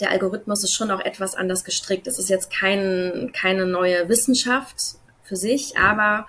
der 0.00 0.10
Algorithmus 0.10 0.64
ist 0.64 0.74
schon 0.74 0.90
auch 0.90 1.00
etwas 1.00 1.34
anders 1.34 1.62
gestrickt. 1.62 2.06
Es 2.08 2.18
ist 2.18 2.28
jetzt 2.28 2.50
kein, 2.50 3.30
keine 3.32 3.66
neue 3.66 4.08
Wissenschaft 4.08 4.96
für 5.22 5.36
sich, 5.36 5.76
aber 5.76 6.26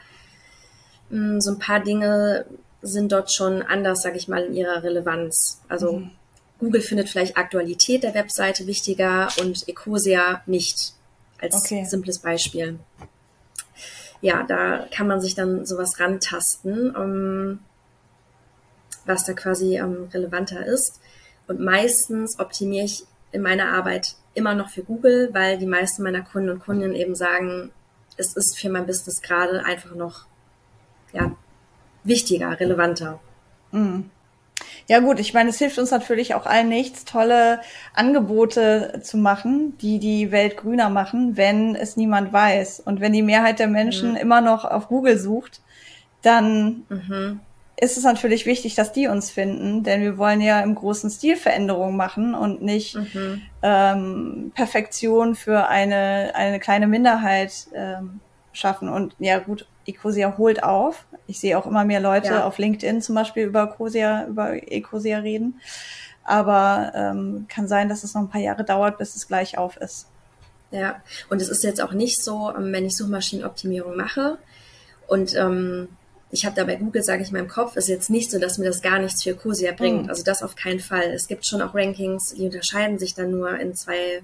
mh, 1.10 1.38
mm, 1.38 1.42
so 1.42 1.52
ein 1.52 1.60
paar 1.60 1.80
Dinge 1.80 2.46
sind 2.84 3.12
dort 3.12 3.32
schon 3.32 3.64
anders, 3.64 4.04
sage 4.04 4.18
ich 4.18 4.28
mal, 4.28 4.44
in 4.44 4.54
ihrer 4.54 4.84
Relevanz. 4.84 5.62
Also 5.70 5.94
mhm. 5.94 6.12
Google 6.60 6.82
findet 6.82 7.10
vielleicht 7.10 7.38
Aktualität 7.38 8.04
der 8.04 8.14
Webseite 8.14 8.68
wichtiger 8.68 9.30
und 9.40 9.68
Ecosia 9.68 10.44
nicht, 10.46 10.94
als 11.42 11.56
okay. 11.56 11.86
simples 11.86 12.20
Beispiel 12.20 12.78
ja, 14.24 14.44
da 14.44 14.88
kann 14.90 15.08
man 15.08 15.20
sich 15.20 15.36
dann 15.36 15.66
sowas 15.66 16.00
rantasten, 16.00 16.96
ähm, 16.96 17.60
was 19.06 19.26
da 19.26 19.34
quasi 19.34 19.78
ähm, 19.78 20.08
relevanter 20.14 20.66
ist. 20.66 21.02
Und 21.46 21.60
meistens 21.60 22.40
optimiere 22.40 22.86
ich 22.86 23.04
in 23.34 23.42
meiner 23.42 23.74
Arbeit 23.74 24.16
immer 24.34 24.56
noch 24.56 24.70
für 24.70 24.82
Google, 24.82 25.30
weil 25.34 25.58
die 25.58 25.66
meisten 25.66 26.04
meiner 26.04 26.22
Kunden 26.22 26.52
und 26.52 26.60
Kundinnen 26.60 26.96
eben 26.96 27.16
sagen, 27.16 27.74
es 28.16 28.34
ist 28.38 28.58
für 28.58 28.70
mein 28.70 28.86
Business 28.86 29.22
gerade 29.22 29.66
einfach 29.66 29.94
noch 29.94 30.26
ja, 31.12 31.36
wichtiger, 32.06 32.58
relevanter. 32.58 33.20
Mhm. 33.74 34.10
Ja 34.88 35.00
gut, 35.00 35.20
ich 35.20 35.34
meine, 35.34 35.50
es 35.50 35.60
hilft 35.60 35.80
uns 35.80 35.92
natürlich 35.92 36.36
auch 36.36 36.46
allen 36.46 36.70
nichts, 36.70 37.06
tolle 37.06 37.62
Angebote 37.94 39.00
zu 39.04 39.18
machen, 39.18 39.78
die 39.78 40.00
die 40.00 40.32
Welt 40.32 40.58
grüner 40.58 40.90
machen, 40.90 41.38
wenn 41.38 41.76
es 41.76 41.96
niemand 41.96 42.34
weiß. 42.34 42.82
Und 42.82 43.00
wenn 43.00 43.14
die 43.14 43.22
Mehrheit 43.22 43.60
der 43.60 43.68
Menschen 43.68 44.12
mhm. 44.12 44.18
immer 44.18 44.42
noch 44.42 44.66
auf 44.66 44.90
Google 44.90 45.18
sucht, 45.18 45.62
dann 46.22 46.84
mhm. 46.90 47.40
ist 47.78 47.98
es 47.98 48.04
natürlich 48.04 48.46
wichtig, 48.46 48.76
dass 48.76 48.92
die 48.92 49.08
uns 49.08 49.32
finden, 49.32 49.84
denn 49.84 50.02
wir 50.02 50.18
wollen 50.18 50.42
ja 50.42 50.60
im 50.62 50.76
großen 50.76 51.10
Stil 51.10 51.38
Veränderungen 51.38 51.96
machen 51.96 52.36
und 52.36 52.62
nicht 52.62 52.96
mhm. 52.96 53.42
ähm, 53.62 54.52
Perfektion 54.54 55.36
für 55.36 55.68
eine, 55.68 56.34
eine 56.36 56.60
kleine 56.60 56.88
Minderheit 56.88 57.68
ähm, 57.74 58.20
schaffen. 58.52 58.90
Und 58.90 59.16
ja 59.20 59.40
gut, 59.40 59.66
Ecosia 59.86 60.38
holt 60.38 60.64
auf. 60.64 61.06
Ich 61.28 61.40
sehe 61.40 61.58
auch 61.58 61.66
immer 61.66 61.86
mehr 61.86 62.00
Leute 62.00 62.28
ja. 62.28 62.46
auf 62.46 62.58
LinkedIn 62.58 63.02
zum 63.02 63.16
Beispiel 63.16 63.44
über 63.44 63.64
Ecosia, 63.64 64.26
über 64.28 64.54
Ecosia 64.72 65.20
reden. 65.20 65.60
Aber 66.24 66.92
ähm, 66.96 67.46
kann 67.50 67.68
sein, 67.68 67.90
dass 67.90 68.04
es 68.04 68.14
noch 68.14 68.22
ein 68.22 68.30
paar 68.30 68.42
Jahre 68.42 68.64
dauert, 68.64 68.98
bis 68.98 69.16
es 69.16 69.28
gleich 69.28 69.58
auf 69.58 69.78
ist. 69.78 70.08
Ja, 70.72 71.02
und 71.30 71.42
es 71.42 71.50
ist 71.50 71.64
jetzt 71.64 71.82
auch 71.82 71.92
nicht 71.92 72.24
so, 72.24 72.52
ähm, 72.56 72.72
wenn 72.72 72.86
ich 72.86 72.96
Suchmaschinenoptimierung 72.96 73.96
mache 73.96 74.38
und 75.08 75.36
ähm, 75.36 75.90
ich 76.32 76.48
habe 76.48 76.56
da 76.56 76.64
bei 76.64 76.78
Google, 76.78 77.04
sage 77.04 77.22
ich 77.22 77.32
mal 77.32 77.40
im 77.40 77.48
Kopf, 77.48 77.76
ist 77.76 77.88
jetzt 77.88 78.10
nicht 78.10 78.32
so, 78.32 78.40
dass 78.40 78.58
mir 78.58 78.66
das 78.66 78.82
gar 78.82 78.98
nichts 78.98 79.22
für 79.22 79.32
Ecosia 79.32 79.72
bringt. 79.72 80.04
Mhm. 80.04 80.10
Also 80.10 80.24
das 80.24 80.42
auf 80.42 80.56
keinen 80.56 80.80
Fall. 80.80 81.12
Es 81.12 81.28
gibt 81.28 81.46
schon 81.46 81.62
auch 81.62 81.76
Rankings, 81.76 82.34
die 82.34 82.46
unterscheiden 82.46 82.98
sich 82.98 83.14
dann 83.14 83.30
nur 83.30 83.60
in 83.60 83.76
zwei 83.76 84.24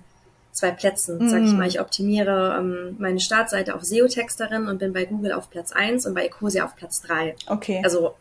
zwei 0.59 0.71
Plätzen. 0.71 1.17
Mhm. 1.19 1.29
Sag 1.29 1.41
ich 1.41 1.53
mal, 1.53 1.67
ich 1.67 1.79
optimiere 1.79 2.57
ähm, 2.59 2.95
meine 2.99 3.19
Startseite 3.19 3.75
auf 3.75 3.83
SEO-Texterin 3.83 4.67
und 4.67 4.79
bin 4.79 4.93
bei 4.93 5.05
Google 5.05 5.31
auf 5.31 5.49
Platz 5.49 5.71
1 5.71 6.05
und 6.05 6.13
bei 6.13 6.25
Ecosia 6.25 6.65
auf 6.65 6.75
Platz 6.75 7.01
3. 7.01 7.35
Okay. 7.47 7.81
Also, 7.83 8.15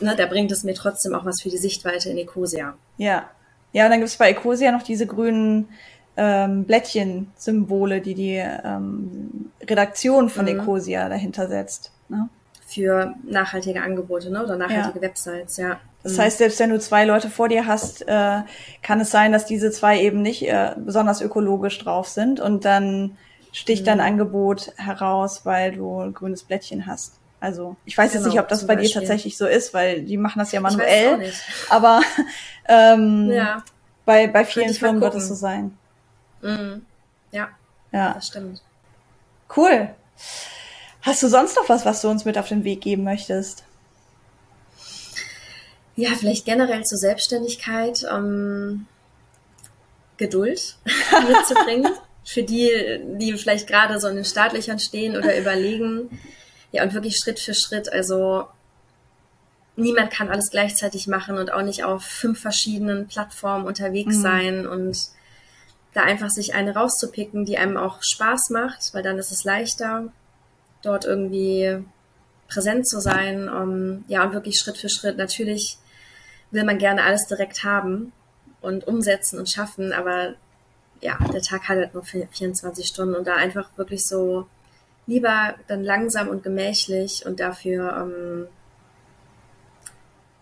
ne, 0.00 0.14
da 0.16 0.26
bringt 0.26 0.52
es 0.52 0.64
mir 0.64 0.74
trotzdem 0.74 1.14
auch 1.14 1.24
was 1.24 1.40
für 1.42 1.50
die 1.50 1.58
Sichtweite 1.58 2.10
in 2.10 2.18
Ecosia. 2.18 2.74
Ja. 2.98 3.30
Ja, 3.72 3.84
und 3.86 3.90
dann 3.90 3.98
gibt 3.98 4.10
es 4.10 4.16
bei 4.16 4.30
Ecosia 4.30 4.70
noch 4.70 4.82
diese 4.82 5.06
grünen 5.06 5.68
ähm, 6.16 6.64
Blättchen-Symbole, 6.64 8.00
die 8.00 8.14
die 8.14 8.36
ähm, 8.36 9.50
Redaktion 9.62 10.28
von 10.28 10.44
mhm. 10.44 10.60
Ecosia 10.60 11.08
dahinter 11.08 11.48
setzt. 11.48 11.90
Ne? 12.08 12.28
Für 12.74 13.14
nachhaltige 13.22 13.82
Angebote 13.82 14.30
ne? 14.30 14.42
oder 14.42 14.56
nachhaltige 14.56 14.98
ja. 14.98 15.02
Websites, 15.02 15.56
ja. 15.58 15.78
Das 16.02 16.18
heißt, 16.18 16.38
selbst 16.38 16.60
wenn 16.60 16.70
du 16.70 16.78
zwei 16.78 17.06
Leute 17.06 17.30
vor 17.30 17.48
dir 17.48 17.66
hast, 17.66 18.02
äh, 18.06 18.40
kann 18.82 19.00
es 19.00 19.10
sein, 19.10 19.32
dass 19.32 19.46
diese 19.46 19.70
zwei 19.70 20.00
eben 20.00 20.20
nicht 20.20 20.42
äh, 20.42 20.74
besonders 20.76 21.22
ökologisch 21.22 21.78
drauf 21.78 22.08
sind 22.08 22.40
und 22.40 22.66
dann 22.66 23.16
sticht 23.52 23.82
mhm. 23.82 23.86
dein 23.86 24.00
Angebot 24.00 24.72
heraus, 24.76 25.46
weil 25.46 25.72
du 25.72 26.00
ein 26.00 26.12
grünes 26.12 26.42
Blättchen 26.42 26.86
hast. 26.86 27.14
Also 27.40 27.76
ich 27.84 27.96
weiß 27.96 28.12
genau, 28.12 28.24
jetzt 28.24 28.32
nicht, 28.32 28.40
ob 28.40 28.48
das 28.48 28.66
bei 28.66 28.74
Beispiel. 28.74 28.88
dir 28.88 29.00
tatsächlich 29.00 29.38
so 29.38 29.46
ist, 29.46 29.72
weil 29.72 30.02
die 30.02 30.16
machen 30.16 30.38
das 30.38 30.52
ja 30.52 30.60
manuell. 30.60 31.32
Aber 31.70 32.02
ähm, 32.68 33.30
ja. 33.30 33.62
bei, 34.04 34.26
bei 34.26 34.44
vielen 34.44 34.74
Firmen 34.74 35.00
wird 35.00 35.14
es 35.14 35.28
so 35.28 35.34
sein. 35.34 35.76
Mhm. 36.42 36.84
Ja, 37.32 37.48
ja, 37.92 38.14
das 38.14 38.26
stimmt. 38.26 38.62
Cool. 39.54 39.88
Hast 41.04 41.22
du 41.22 41.28
sonst 41.28 41.56
noch 41.56 41.68
was, 41.68 41.84
was 41.84 42.02
du 42.02 42.08
uns 42.08 42.24
mit 42.24 42.36
auf 42.36 42.48
den 42.48 42.64
Weg 42.64 42.80
geben 42.80 43.04
möchtest? 43.04 43.64
ja, 45.96 46.10
vielleicht 46.10 46.44
generell 46.44 46.84
zur 46.84 46.98
Selbstständigkeit 46.98 48.04
ähm, 48.10 48.86
Geduld 50.16 50.76
mitzubringen. 51.28 51.92
Für 52.26 52.42
die, 52.42 52.70
die 53.18 53.34
vielleicht 53.34 53.66
gerade 53.66 54.00
so 54.00 54.08
in 54.08 54.16
den 54.16 54.24
Startlöchern 54.24 54.78
stehen 54.78 55.16
oder 55.16 55.38
überlegen. 55.38 56.20
Ja, 56.72 56.82
und 56.82 56.94
wirklich 56.94 57.18
Schritt 57.18 57.38
für 57.38 57.52
Schritt. 57.52 57.92
Also 57.92 58.46
niemand 59.76 60.10
kann 60.10 60.30
alles 60.30 60.50
gleichzeitig 60.50 61.06
machen 61.06 61.36
und 61.36 61.52
auch 61.52 61.62
nicht 61.62 61.84
auf 61.84 62.02
fünf 62.02 62.40
verschiedenen 62.40 63.08
Plattformen 63.08 63.66
unterwegs 63.66 64.16
mhm. 64.16 64.22
sein 64.22 64.66
und 64.66 64.96
da 65.92 66.02
einfach 66.02 66.30
sich 66.30 66.54
eine 66.54 66.74
rauszupicken, 66.74 67.44
die 67.44 67.58
einem 67.58 67.76
auch 67.76 68.02
Spaß 68.02 68.50
macht, 68.50 68.94
weil 68.94 69.02
dann 69.02 69.18
ist 69.18 69.30
es 69.30 69.44
leichter, 69.44 70.10
dort 70.84 71.04
irgendwie 71.04 71.84
präsent 72.48 72.86
zu 72.88 73.00
sein. 73.00 73.48
Um, 73.48 74.04
ja, 74.08 74.24
und 74.24 74.32
wirklich 74.32 74.58
Schritt 74.58 74.78
für 74.78 74.88
Schritt. 74.88 75.16
Natürlich 75.16 75.78
will 76.50 76.64
man 76.64 76.78
gerne 76.78 77.02
alles 77.02 77.26
direkt 77.26 77.64
haben 77.64 78.12
und 78.60 78.86
umsetzen 78.86 79.38
und 79.38 79.50
schaffen, 79.50 79.92
aber 79.92 80.34
ja, 81.00 81.18
der 81.32 81.42
Tag 81.42 81.68
hat 81.68 81.76
halt 81.76 81.94
nur 81.94 82.04
24 82.04 82.86
Stunden 82.86 83.14
und 83.14 83.26
da 83.26 83.34
einfach 83.34 83.68
wirklich 83.76 84.06
so 84.06 84.46
lieber 85.06 85.54
dann 85.66 85.84
langsam 85.84 86.28
und 86.28 86.42
gemächlich 86.42 87.26
und 87.26 87.40
dafür 87.40 87.94
ähm, 88.00 88.46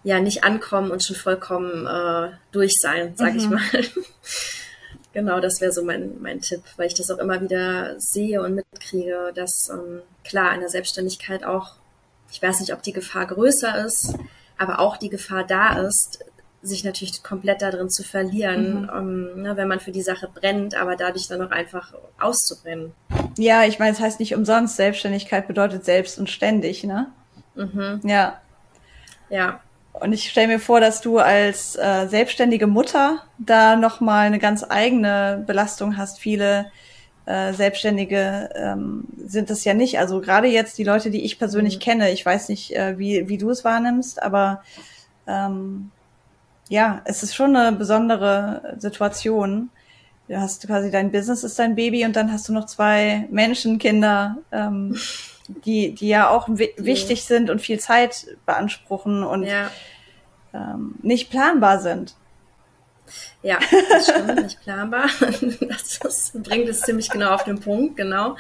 ja 0.05 0.21
nicht 0.21 0.45
ankommen 0.45 0.91
und 0.91 1.03
schon 1.03 1.17
vollkommen 1.17 1.87
äh, 1.87 2.37
durch 2.53 2.75
sein, 2.79 3.15
sag 3.17 3.33
mhm. 3.33 3.39
ich 3.39 3.49
mal. 3.49 3.61
genau, 5.13 5.41
das 5.41 5.61
wäre 5.61 5.73
so 5.73 5.85
mein, 5.85 6.21
mein 6.21 6.41
Tipp, 6.41 6.63
weil 6.77 6.87
ich 6.87 6.95
das 6.95 7.11
auch 7.11 7.19
immer 7.19 7.41
wieder 7.41 7.99
sehe 7.99 8.43
und 8.43 8.55
mitkriege, 8.55 9.33
dass 9.35 9.71
ähm, 9.73 10.03
klar 10.25 10.55
in 10.55 10.61
der 10.61 10.69
Selbstständigkeit 10.69 11.45
auch, 11.45 11.77
ich 12.31 12.43
weiß 12.43 12.61
nicht, 12.61 12.73
ob 12.73 12.83
die 12.83 12.93
Gefahr 12.93 13.27
größer 13.27 13.85
ist, 13.85 14.15
aber 14.59 14.79
auch 14.81 14.97
die 14.97 15.11
Gefahr 15.11 15.45
da 15.45 15.81
ist, 15.81 16.25
sich 16.63 16.85
natürlich 16.85 17.23
komplett 17.23 17.61
darin 17.61 17.91
zu 17.91 18.05
verlieren, 18.05 18.83
mhm. 18.83 18.91
ähm, 18.95 19.43
ne, 19.43 19.57
wenn 19.57 19.69
man 19.69 19.81
für 19.81 19.91
die 19.91 20.03
Sache 20.03 20.29
brennt, 20.33 20.77
aber 20.77 20.95
dadurch 20.95 21.27
dann 21.27 21.43
auch 21.43 21.51
einfach 21.51 21.93
auszubrennen. 22.21 22.93
Ja, 23.37 23.65
ich 23.65 23.79
meine, 23.79 23.93
es 23.93 24.01
heißt 24.01 24.21
nicht 24.21 24.35
umsonst, 24.35 24.77
Selbstständigkeit 24.77 25.49
bedeutet 25.49 25.85
selbst 25.85 26.19
und 26.19 26.31
ständig, 26.31 26.85
ne? 26.85 27.09
Mhm. 27.57 28.01
Ja. 28.05 28.41
Ja. 29.29 29.61
Und 29.93 30.13
ich 30.13 30.31
stelle 30.31 30.49
mir 30.49 30.59
vor, 30.59 30.81
dass 30.81 31.01
du 31.01 31.19
als 31.19 31.77
äh, 31.77 32.07
selbstständige 32.09 32.67
Mutter 32.67 33.23
da 33.39 33.77
nochmal 33.77 34.27
eine 34.27 34.39
ganz 34.39 34.65
eigene 34.69 35.45
Belastung 35.47 35.97
hast. 35.97 36.19
Viele 36.19 36.67
äh, 37.27 37.53
Selbstständige 37.53 38.51
ähm, 38.55 39.05
sind 39.25 39.51
es 39.51 39.65
ja 39.65 39.75
nicht. 39.75 39.99
Also 39.99 40.21
gerade 40.21 40.49
jetzt 40.49 40.79
die 40.79 40.85
Leute, 40.85 41.11
die 41.11 41.25
ich 41.25 41.39
persönlich 41.39 41.77
mhm. 41.77 41.81
kenne, 41.81 42.11
ich 42.11 42.25
weiß 42.25 42.49
nicht, 42.49 42.75
äh, 42.75 42.99
wie, 42.99 43.29
wie 43.29 43.39
du 43.39 43.51
es 43.51 43.65
wahrnimmst, 43.65 44.23
aber 44.23 44.63
ähm, 45.27 45.91
ja, 46.69 47.03
es 47.05 47.23
ist 47.23 47.35
schon 47.35 47.55
eine 47.55 47.77
besondere 47.77 48.77
Situation. 48.79 49.71
Du 50.29 50.41
hast 50.41 50.67
quasi 50.67 50.91
dein 50.91 51.13
Business 51.13 51.45
ist 51.45 51.59
dein 51.59 51.75
Baby 51.75 52.05
und 52.05 52.17
dann 52.17 52.33
hast 52.33 52.49
du 52.49 52.53
noch 52.53 52.67
zwei 52.67 53.29
Menschenkinder, 53.31 54.39
ähm, 54.51 54.97
die, 55.65 55.95
die 55.95 56.09
ja 56.09 56.29
auch 56.29 56.49
wichtig 56.49 57.25
sind 57.25 57.51
und 57.51 57.61
viel 57.61 57.81
Zeit 57.81 58.27
beanspruchen 58.47 59.23
und 59.23 59.45
ja. 59.45 59.71
ähm, 60.53 60.95
nicht 61.03 61.31
planbar 61.31 61.81
sind. 61.81 62.15
Ja, 63.43 63.59
das 63.91 64.09
stimmt, 64.09 64.43
nicht 64.43 64.61
planbar. 64.63 65.07
Das, 65.69 65.99
das 65.99 66.33
bringt 66.35 66.69
es 66.69 66.83
ziemlich 66.83 67.11
genau 67.11 67.31
auf 67.35 67.45
den 67.45 67.61
Punkt, 67.61 67.97
genau. 67.97 68.37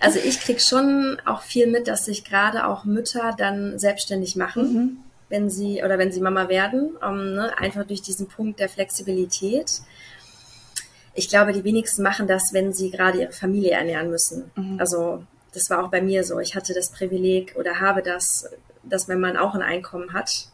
Also 0.00 0.18
ich 0.18 0.40
krieg 0.40 0.60
schon 0.60 1.18
auch 1.24 1.42
viel 1.42 1.66
mit, 1.66 1.88
dass 1.88 2.06
sich 2.06 2.24
gerade 2.24 2.66
auch 2.66 2.84
Mütter 2.84 3.34
dann 3.36 3.78
selbstständig 3.78 4.36
machen. 4.36 4.72
Mhm 4.72 5.10
wenn 5.30 5.48
sie 5.48 5.82
oder 5.82 5.96
wenn 5.96 6.12
sie 6.12 6.20
Mama 6.20 6.48
werden, 6.48 6.90
ähm, 7.02 7.34
ne, 7.34 7.56
einfach 7.56 7.86
durch 7.86 8.02
diesen 8.02 8.26
Punkt 8.26 8.60
der 8.60 8.68
Flexibilität. 8.68 9.80
Ich 11.14 11.28
glaube, 11.28 11.52
die 11.52 11.64
wenigsten 11.64 12.02
machen 12.02 12.26
das, 12.26 12.52
wenn 12.52 12.72
sie 12.72 12.90
gerade 12.90 13.20
ihre 13.22 13.32
Familie 13.32 13.70
ernähren 13.70 14.10
müssen. 14.10 14.50
Mhm. 14.56 14.78
Also 14.78 15.24
das 15.52 15.70
war 15.70 15.84
auch 15.84 15.90
bei 15.90 16.00
mir 16.00 16.24
so. 16.24 16.38
Ich 16.38 16.54
hatte 16.54 16.74
das 16.74 16.90
Privileg 16.90 17.54
oder 17.56 17.80
habe 17.80 18.02
das, 18.02 18.48
dass 18.82 19.08
mein 19.08 19.20
Mann 19.20 19.36
auch 19.36 19.54
ein 19.54 19.62
Einkommen 19.62 20.12
hat 20.12 20.48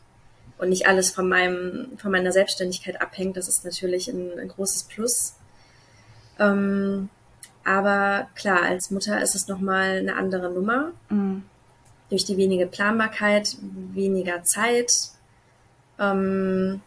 und 0.59 0.71
nicht 0.71 0.87
alles 0.87 1.11
von 1.11 1.29
meinem 1.29 1.99
von 1.99 2.11
meiner 2.11 2.33
Selbstständigkeit 2.33 3.01
abhängt. 3.01 3.37
Das 3.37 3.49
ist 3.49 3.65
natürlich 3.65 4.09
ein, 4.09 4.39
ein 4.39 4.49
großes 4.49 4.85
Plus. 4.85 5.35
Ähm, 6.39 7.09
aber 7.65 8.29
klar, 8.35 8.63
als 8.63 8.91
Mutter 8.91 9.21
ist 9.21 9.35
es 9.35 9.49
nochmal 9.49 9.99
eine 9.99 10.17
andere 10.17 10.51
Nummer. 10.51 10.93
Mhm 11.09 11.45
durch 12.09 12.25
die 12.25 12.37
wenige 12.37 12.67
Planbarkeit, 12.67 13.57
weniger 13.61 14.43
Zeit. 14.45 14.93
Ähm, 15.99 16.81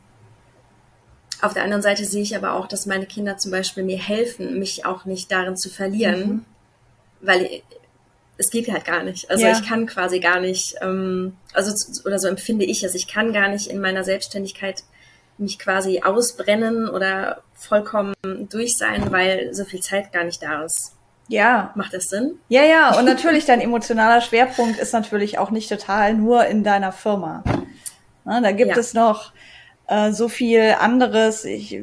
auf 1.41 1.53
der 1.53 1.63
anderen 1.63 1.81
Seite 1.81 2.05
sehe 2.05 2.21
ich 2.21 2.35
aber 2.35 2.53
auch, 2.53 2.67
dass 2.67 2.85
meine 2.85 3.05
Kinder 3.05 3.37
zum 3.37 3.51
Beispiel 3.51 3.83
mir 3.83 3.97
helfen, 3.97 4.59
mich 4.59 4.85
auch 4.85 5.05
nicht 5.05 5.31
darin 5.31 5.55
zu 5.55 5.69
verlieren, 5.69 6.27
mhm. 6.27 6.45
weil 7.21 7.61
es 8.39 8.49
geht 8.49 8.71
halt 8.71 8.85
gar 8.85 9.03
nicht. 9.03 9.29
Also 9.29 9.45
ja. 9.45 9.51
ich 9.51 9.67
kann 9.67 9.85
quasi 9.85 10.19
gar 10.19 10.39
nicht, 10.39 10.75
ähm, 10.81 11.35
also 11.53 11.73
oder 12.05 12.17
so 12.17 12.27
empfinde 12.27 12.65
ich 12.65 12.83
es, 12.83 12.95
ich 12.95 13.07
kann 13.07 13.33
gar 13.33 13.49
nicht 13.49 13.67
in 13.67 13.81
meiner 13.81 14.03
Selbstständigkeit 14.03 14.83
mich 15.37 15.59
quasi 15.59 16.01
ausbrennen 16.01 16.89
oder 16.89 17.43
vollkommen 17.53 18.15
durch 18.49 18.77
sein, 18.77 19.11
weil 19.11 19.53
so 19.53 19.65
viel 19.65 19.81
Zeit 19.81 20.11
gar 20.13 20.23
nicht 20.23 20.41
da 20.41 20.63
ist. 20.63 20.95
Ja. 21.27 21.71
Macht 21.75 21.93
das 21.93 22.05
Sinn? 22.05 22.39
Ja, 22.47 22.63
ja. 22.63 22.97
Und 22.97 23.05
natürlich 23.05 23.45
dein 23.45 23.61
emotionaler 23.61 24.21
Schwerpunkt 24.21 24.79
ist 24.79 24.93
natürlich 24.93 25.37
auch 25.37 25.51
nicht 25.51 25.69
total 25.69 26.13
nur 26.13 26.45
in 26.45 26.63
deiner 26.63 26.91
Firma. 26.91 27.43
Na, 28.25 28.41
da 28.41 28.51
gibt 28.51 28.71
ja. 28.71 28.77
es 28.77 28.93
noch 28.93 29.33
äh, 29.87 30.11
so 30.11 30.29
viel 30.29 30.75
anderes. 30.79 31.45
Ich, 31.45 31.81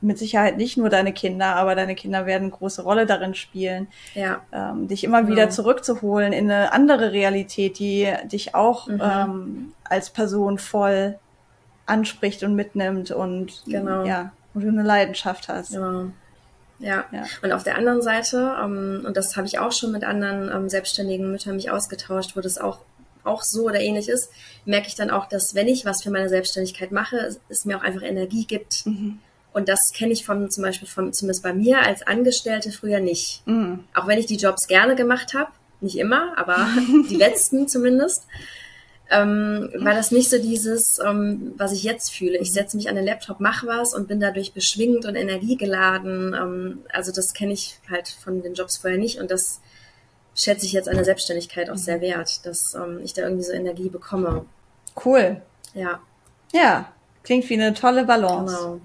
mit 0.00 0.18
Sicherheit 0.18 0.56
nicht 0.56 0.76
nur 0.76 0.88
deine 0.88 1.12
Kinder, 1.12 1.56
aber 1.56 1.74
deine 1.74 1.94
Kinder 1.94 2.26
werden 2.26 2.44
eine 2.44 2.52
große 2.52 2.82
Rolle 2.82 3.06
darin 3.06 3.34
spielen, 3.34 3.88
ja. 4.14 4.42
ähm, 4.52 4.88
dich 4.88 5.04
immer 5.04 5.28
wieder 5.28 5.50
zurückzuholen 5.50 6.32
in 6.32 6.50
eine 6.50 6.72
andere 6.72 7.12
Realität, 7.12 7.78
die 7.78 8.12
dich 8.24 8.54
auch 8.54 8.88
mhm. 8.88 9.00
ähm, 9.02 9.72
als 9.84 10.10
Person 10.10 10.58
voll 10.58 11.18
anspricht 11.86 12.42
und 12.42 12.54
mitnimmt 12.54 13.10
und 13.10 13.62
genau. 13.66 14.04
ja, 14.04 14.32
wo 14.52 14.60
du 14.60 14.68
eine 14.68 14.82
Leidenschaft 14.82 15.48
hast. 15.48 15.72
Genau. 15.72 16.06
Ja. 16.78 17.04
ja. 17.12 17.24
Und 17.42 17.52
auf 17.52 17.62
der 17.62 17.76
anderen 17.76 18.02
Seite, 18.02 18.56
ähm, 18.62 19.04
und 19.06 19.16
das 19.16 19.36
habe 19.36 19.46
ich 19.46 19.58
auch 19.58 19.72
schon 19.72 19.92
mit 19.92 20.04
anderen 20.04 20.50
ähm, 20.54 20.68
selbstständigen 20.68 21.30
Müttern 21.30 21.56
mich 21.56 21.70
ausgetauscht, 21.70 22.36
wo 22.36 22.40
das 22.40 22.58
auch 22.58 22.80
auch 23.24 23.42
so 23.42 23.64
oder 23.64 23.80
ähnlich 23.80 24.08
ist, 24.08 24.30
merke 24.64 24.88
ich 24.88 24.94
dann 24.94 25.10
auch, 25.10 25.26
dass 25.26 25.54
wenn 25.54 25.66
ich 25.66 25.84
was 25.84 26.02
für 26.02 26.10
meine 26.10 26.28
Selbstständigkeit 26.28 26.92
mache, 26.92 27.34
es 27.48 27.64
mir 27.64 27.78
auch 27.78 27.82
einfach 27.82 28.02
Energie 28.02 28.44
gibt. 28.44 28.86
Mhm. 28.86 29.18
Und 29.54 29.68
das 29.68 29.92
kenne 29.94 30.12
ich 30.12 30.26
von 30.26 30.50
zum 30.50 30.64
Beispiel 30.64 30.88
von 30.88 31.12
zumindest 31.12 31.44
bei 31.44 31.54
mir 31.54 31.80
als 31.80 32.04
Angestellte 32.06 32.72
früher 32.72 32.98
nicht. 32.98 33.46
Mhm. 33.46 33.84
Auch 33.94 34.08
wenn 34.08 34.18
ich 34.18 34.26
die 34.26 34.36
Jobs 34.36 34.66
gerne 34.66 34.96
gemacht 34.96 35.32
habe, 35.32 35.52
nicht 35.80 35.96
immer, 35.96 36.36
aber 36.36 36.66
die 37.08 37.14
letzten 37.14 37.68
zumindest 37.68 38.26
ähm, 39.10 39.70
war 39.76 39.94
das 39.94 40.10
nicht 40.10 40.28
so 40.28 40.38
dieses, 40.38 40.98
ähm, 41.06 41.54
was 41.56 41.72
ich 41.72 41.84
jetzt 41.84 42.12
fühle. 42.12 42.36
Ich 42.38 42.52
setze 42.52 42.76
mich 42.76 42.88
an 42.88 42.96
den 42.96 43.04
Laptop, 43.04 43.38
mache 43.38 43.66
was 43.68 43.94
und 43.94 44.08
bin 44.08 44.18
dadurch 44.18 44.54
beschwingt 44.54 45.04
und 45.04 45.14
energiegeladen. 45.14 46.34
Ähm, 46.34 46.78
also 46.92 47.12
das 47.12 47.32
kenne 47.32 47.52
ich 47.52 47.78
halt 47.88 48.08
von 48.08 48.42
den 48.42 48.54
Jobs 48.54 48.78
vorher 48.78 48.98
nicht 48.98 49.20
und 49.20 49.30
das 49.30 49.60
schätze 50.34 50.66
ich 50.66 50.72
jetzt 50.72 50.88
an 50.88 50.96
der 50.96 51.04
Selbstständigkeit 51.04 51.70
auch 51.70 51.76
sehr 51.76 52.00
wert, 52.00 52.44
dass 52.44 52.74
ähm, 52.74 53.00
ich 53.04 53.12
da 53.12 53.22
irgendwie 53.22 53.44
so 53.44 53.52
Energie 53.52 53.88
bekomme. 53.88 54.46
Cool. 55.04 55.40
Ja. 55.74 56.00
Ja, 56.52 56.92
klingt 57.22 57.48
wie 57.48 57.54
eine 57.54 57.74
tolle 57.74 58.04
Balance. 58.04 58.56
Genau. 58.56 58.80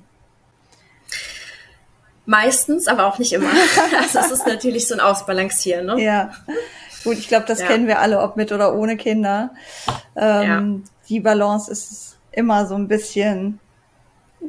Meistens, 2.30 2.88
aber 2.88 3.08
auch 3.08 3.18
nicht 3.18 3.34
immer. 3.34 3.50
also 4.00 4.20
es 4.20 4.30
ist 4.30 4.46
natürlich 4.46 4.88
so 4.88 4.94
ein 4.94 5.00
Ausbalancieren, 5.00 5.88
ne? 5.88 6.00
Ja. 6.00 6.32
Gut, 7.04 7.18
ich 7.18 7.28
glaube, 7.28 7.48
das 7.48 7.60
ja. 7.60 7.66
kennen 7.66 7.88
wir 7.88 7.98
alle, 7.98 8.20
ob 8.22 8.38
mit 8.38 8.52
oder 8.52 8.76
ohne 8.76 8.98
Kinder. 8.98 9.50
Ähm, 10.16 10.44
ja. 10.44 10.64
Die 11.10 11.22
Balance 11.22 11.72
ist 11.72 12.18
immer 12.32 12.68
so 12.68 12.76
ein 12.76 12.88
bisschen 12.88 13.60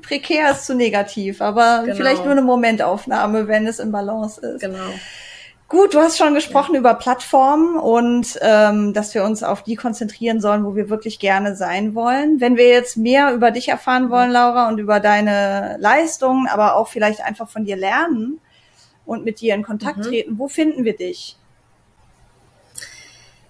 prekär 0.02 0.50
ist 0.50 0.66
zu 0.66 0.74
negativ, 0.74 1.40
aber 1.40 1.84
genau. 1.84 1.96
vielleicht 1.96 2.22
nur 2.22 2.32
eine 2.32 2.42
Momentaufnahme, 2.42 3.48
wenn 3.48 3.66
es 3.66 3.78
in 3.78 3.90
Balance 3.90 4.40
ist. 4.42 4.60
Genau. 4.60 4.90
Gut, 5.70 5.94
du 5.94 6.00
hast 6.00 6.18
schon 6.18 6.34
gesprochen 6.34 6.74
ja. 6.74 6.80
über 6.80 6.94
Plattformen 6.94 7.76
und 7.76 8.36
ähm, 8.42 8.92
dass 8.92 9.14
wir 9.14 9.22
uns 9.22 9.44
auf 9.44 9.62
die 9.62 9.76
konzentrieren 9.76 10.40
sollen, 10.40 10.64
wo 10.64 10.74
wir 10.74 10.90
wirklich 10.90 11.20
gerne 11.20 11.54
sein 11.54 11.94
wollen. 11.94 12.40
Wenn 12.40 12.56
wir 12.56 12.66
jetzt 12.66 12.96
mehr 12.96 13.32
über 13.32 13.52
dich 13.52 13.68
erfahren 13.68 14.06
mhm. 14.06 14.10
wollen, 14.10 14.30
Laura, 14.32 14.68
und 14.68 14.78
über 14.78 14.98
deine 14.98 15.76
Leistungen, 15.78 16.48
aber 16.48 16.74
auch 16.74 16.88
vielleicht 16.88 17.20
einfach 17.20 17.48
von 17.48 17.64
dir 17.64 17.76
lernen 17.76 18.40
und 19.06 19.24
mit 19.24 19.40
dir 19.40 19.54
in 19.54 19.62
Kontakt 19.62 19.98
mhm. 19.98 20.02
treten, 20.02 20.38
wo 20.40 20.48
finden 20.48 20.84
wir 20.84 20.96
dich? 20.96 21.36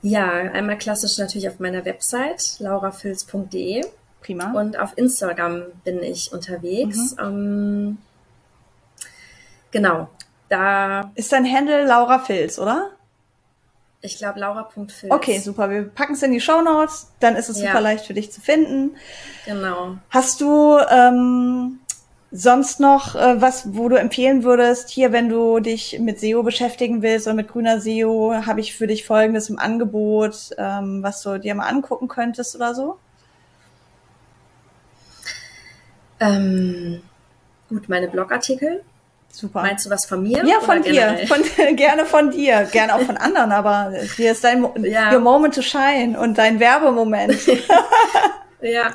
Ja, 0.03 0.29
einmal 0.29 0.77
klassisch 0.77 1.17
natürlich 1.17 1.49
auf 1.49 1.59
meiner 1.59 1.87
Website 1.87 2.57
laurafils.de. 2.59 3.83
Prima. 4.21 4.53
Und 4.53 4.79
auf 4.79 4.93
Instagram 4.97 5.63
bin 5.85 6.03
ich 6.03 6.35
unterwegs. 6.35 7.17
Mhm. 7.17 7.19
Ähm, 7.19 7.99
genau. 9.71 10.11
Da 10.51 11.11
ist 11.15 11.33
dein 11.33 11.51
Handle 11.51 11.87
Laura 11.87 12.19
Fils, 12.19 12.59
oder? 12.59 12.91
Ich 14.03 14.19
glaube 14.19 14.41
Laura.fils. 14.41 15.11
Okay, 15.11 15.39
super. 15.39 15.71
Wir 15.71 15.85
packen 15.85 16.13
es 16.13 16.23
in 16.23 16.33
die 16.33 16.41
Show 16.41 16.61
Notes, 16.61 17.11
dann 17.21 17.37
ist 17.37 17.49
es 17.49 17.61
ja. 17.61 17.69
super 17.69 17.81
leicht 17.81 18.05
für 18.05 18.15
dich 18.15 18.31
zu 18.31 18.43
finden. 18.43 18.97
Genau. 19.47 19.97
Hast 20.11 20.43
du 20.43 20.79
ähm, 20.91 21.81
Sonst 22.33 22.79
noch 22.79 23.17
äh, 23.17 23.41
was, 23.41 23.75
wo 23.75 23.89
du 23.89 23.97
empfehlen 23.97 24.45
würdest, 24.45 24.89
hier, 24.89 25.11
wenn 25.11 25.29
du 25.29 25.59
dich 25.59 25.99
mit 25.99 26.21
SEO 26.21 26.45
beschäftigen 26.45 27.03
willst 27.03 27.27
oder 27.27 27.35
mit 27.35 27.49
grüner 27.49 27.81
SEO, 27.81 28.47
habe 28.47 28.61
ich 28.61 28.77
für 28.77 28.87
dich 28.87 29.05
Folgendes 29.05 29.51
im 29.51 29.59
Angebot, 29.59 30.51
ähm, 30.57 31.03
was 31.03 31.23
du 31.23 31.39
dir 31.41 31.57
mal 31.57 31.67
angucken 31.67 32.07
könntest 32.07 32.55
oder 32.55 32.73
so? 32.77 32.99
Ähm, 36.21 37.03
gut, 37.69 37.89
meine 37.89 38.07
Blogartikel. 38.07 38.85
Super. 39.31 39.63
Meinst 39.63 39.87
du 39.87 39.91
was 39.91 40.07
von 40.07 40.23
mir? 40.23 40.45
Ja, 40.45 40.61
von 40.61 40.83
dir. 40.83 41.19
Von, 41.27 41.43
gerne 41.77 42.05
von 42.05 42.31
dir. 42.31 42.65
Gerne 42.73 42.95
auch 42.95 43.01
von 43.03 43.17
anderen, 43.17 43.53
aber 43.53 43.93
hier 44.17 44.33
ist 44.33 44.43
dein 44.43 44.67
ja. 44.83 45.13
Your 45.13 45.21
Moment 45.21 45.55
to 45.55 45.63
Shine 45.63 46.19
und 46.19 46.37
dein 46.37 46.59
Werbemoment. 46.61 47.39
Ja, 48.63 48.95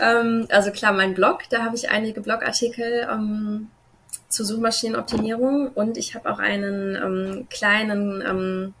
ähm, 0.00 0.46
also 0.50 0.70
klar, 0.70 0.92
mein 0.92 1.14
Blog, 1.14 1.42
da 1.50 1.64
habe 1.64 1.74
ich 1.74 1.90
einige 1.90 2.20
Blogartikel 2.20 3.08
ähm, 3.10 3.68
zur 4.28 4.46
Suchmaschinenoptimierung 4.46 5.68
und 5.68 5.98
ich 5.98 6.14
habe 6.14 6.30
auch 6.30 6.38
einen 6.38 6.94
ähm, 6.94 7.46
kleinen 7.50 8.22
ähm, 8.22 8.74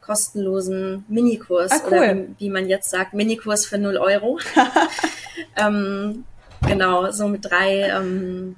kostenlosen 0.00 1.04
Minikurs 1.08 1.72
ah, 1.72 1.80
cool. 1.86 1.92
oder 1.92 2.16
wie, 2.16 2.34
wie, 2.38 2.50
man 2.50 2.68
jetzt 2.68 2.90
sagt, 2.90 3.14
Minikurs 3.14 3.64
für 3.64 3.78
0 3.78 3.96
Euro. 3.96 4.38
ähm, 5.56 6.24
genau, 6.66 7.10
so 7.10 7.28
mit 7.28 7.44
drei 7.44 7.88
ähm, 7.88 8.56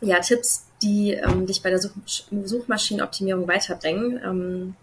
ja, 0.00 0.20
Tipps, 0.20 0.66
die 0.82 1.12
ähm, 1.12 1.46
dich 1.46 1.62
bei 1.62 1.70
der 1.70 1.80
Such 1.80 1.92
Suchmaschinenoptimierung 2.30 3.48
weiterbringen. 3.48 4.20
Ähm, 4.24 4.74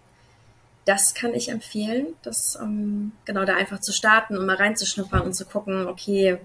das 0.86 1.14
kann 1.16 1.34
ich 1.34 1.50
empfehlen, 1.50 2.08
das 2.22 2.58
ähm, 2.62 3.12
genau 3.26 3.44
da 3.44 3.56
einfach 3.56 3.80
zu 3.80 3.92
starten 3.92 4.38
und 4.38 4.46
mal 4.46 4.56
reinzuschnuppern 4.56 5.22
und 5.22 5.34
zu 5.34 5.46
gucken, 5.46 5.88
okay, 5.88 6.38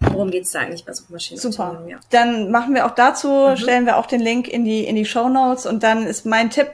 worum 0.00 0.30
geht's 0.30 0.52
da 0.52 0.60
eigentlich 0.60 0.84
bei 0.84 0.92
Suchmaschinenoptimierung? 0.92 1.76
Super. 1.76 1.90
Ja. 1.90 2.00
Dann 2.10 2.50
machen 2.50 2.74
wir 2.74 2.86
auch 2.86 2.94
dazu, 2.94 3.28
mhm. 3.28 3.56
stellen 3.56 3.86
wir 3.86 3.96
auch 3.96 4.06
den 4.06 4.20
Link 4.20 4.48
in 4.48 4.64
die 4.64 4.84
in 4.84 4.96
die 4.96 5.06
Show 5.06 5.28
Notes 5.28 5.66
und 5.66 5.82
dann 5.82 6.06
ist 6.06 6.26
mein 6.26 6.50
Tipp, 6.50 6.68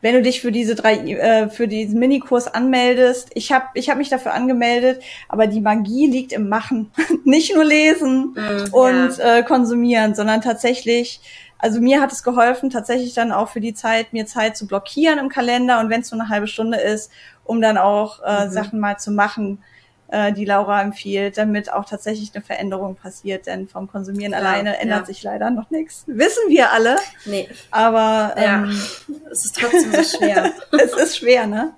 wenn 0.00 0.14
du 0.14 0.22
dich 0.22 0.40
für 0.40 0.52
diese 0.52 0.74
drei 0.74 0.94
äh, 0.96 1.48
für 1.48 1.68
diesen 1.68 1.98
Minikurs 1.98 2.48
anmeldest. 2.48 3.30
Ich 3.34 3.52
habe 3.52 3.66
ich 3.74 3.90
hab 3.90 3.98
mich 3.98 4.08
dafür 4.08 4.32
angemeldet, 4.34 5.02
aber 5.28 5.46
die 5.46 5.60
Magie 5.60 6.06
liegt 6.06 6.32
im 6.32 6.48
Machen, 6.48 6.90
nicht 7.24 7.54
nur 7.54 7.64
lesen 7.64 8.34
mhm, 8.34 8.72
und 8.72 9.18
ja. 9.18 9.38
äh, 9.38 9.42
konsumieren, 9.42 10.14
sondern 10.14 10.40
tatsächlich 10.40 11.20
also 11.58 11.80
mir 11.80 12.00
hat 12.00 12.12
es 12.12 12.22
geholfen, 12.22 12.70
tatsächlich 12.70 13.14
dann 13.14 13.32
auch 13.32 13.48
für 13.48 13.60
die 13.60 13.74
Zeit, 13.74 14.12
mir 14.12 14.26
Zeit 14.26 14.56
zu 14.56 14.66
blockieren 14.66 15.18
im 15.18 15.28
Kalender 15.28 15.80
und 15.80 15.90
wenn 15.90 16.02
es 16.02 16.10
nur 16.10 16.20
eine 16.20 16.28
halbe 16.28 16.46
Stunde 16.46 16.78
ist, 16.78 17.10
um 17.44 17.60
dann 17.60 17.78
auch 17.78 18.22
äh, 18.22 18.46
mhm. 18.46 18.50
Sachen 18.50 18.80
mal 18.80 18.98
zu 18.98 19.10
machen, 19.10 19.62
äh, 20.08 20.32
die 20.32 20.44
Laura 20.44 20.82
empfiehlt, 20.82 21.36
damit 21.36 21.72
auch 21.72 21.84
tatsächlich 21.84 22.30
eine 22.34 22.44
Veränderung 22.44 22.94
passiert. 22.94 23.46
Denn 23.46 23.68
vom 23.68 23.88
Konsumieren 23.88 24.32
ja, 24.32 24.38
alleine 24.38 24.78
ändert 24.78 25.00
ja. 25.00 25.06
sich 25.06 25.22
leider 25.22 25.50
noch 25.50 25.70
nichts. 25.70 26.04
Wissen 26.06 26.48
wir 26.48 26.72
alle. 26.72 26.96
Nee. 27.24 27.48
Aber 27.70 28.34
ähm, 28.36 28.70
ja, 28.70 29.28
es 29.32 29.46
ist 29.46 29.58
trotzdem 29.58 29.92
so 29.92 30.18
schwer. 30.18 30.52
es 30.72 30.92
ist 30.92 31.18
schwer, 31.18 31.46
ne? 31.46 31.72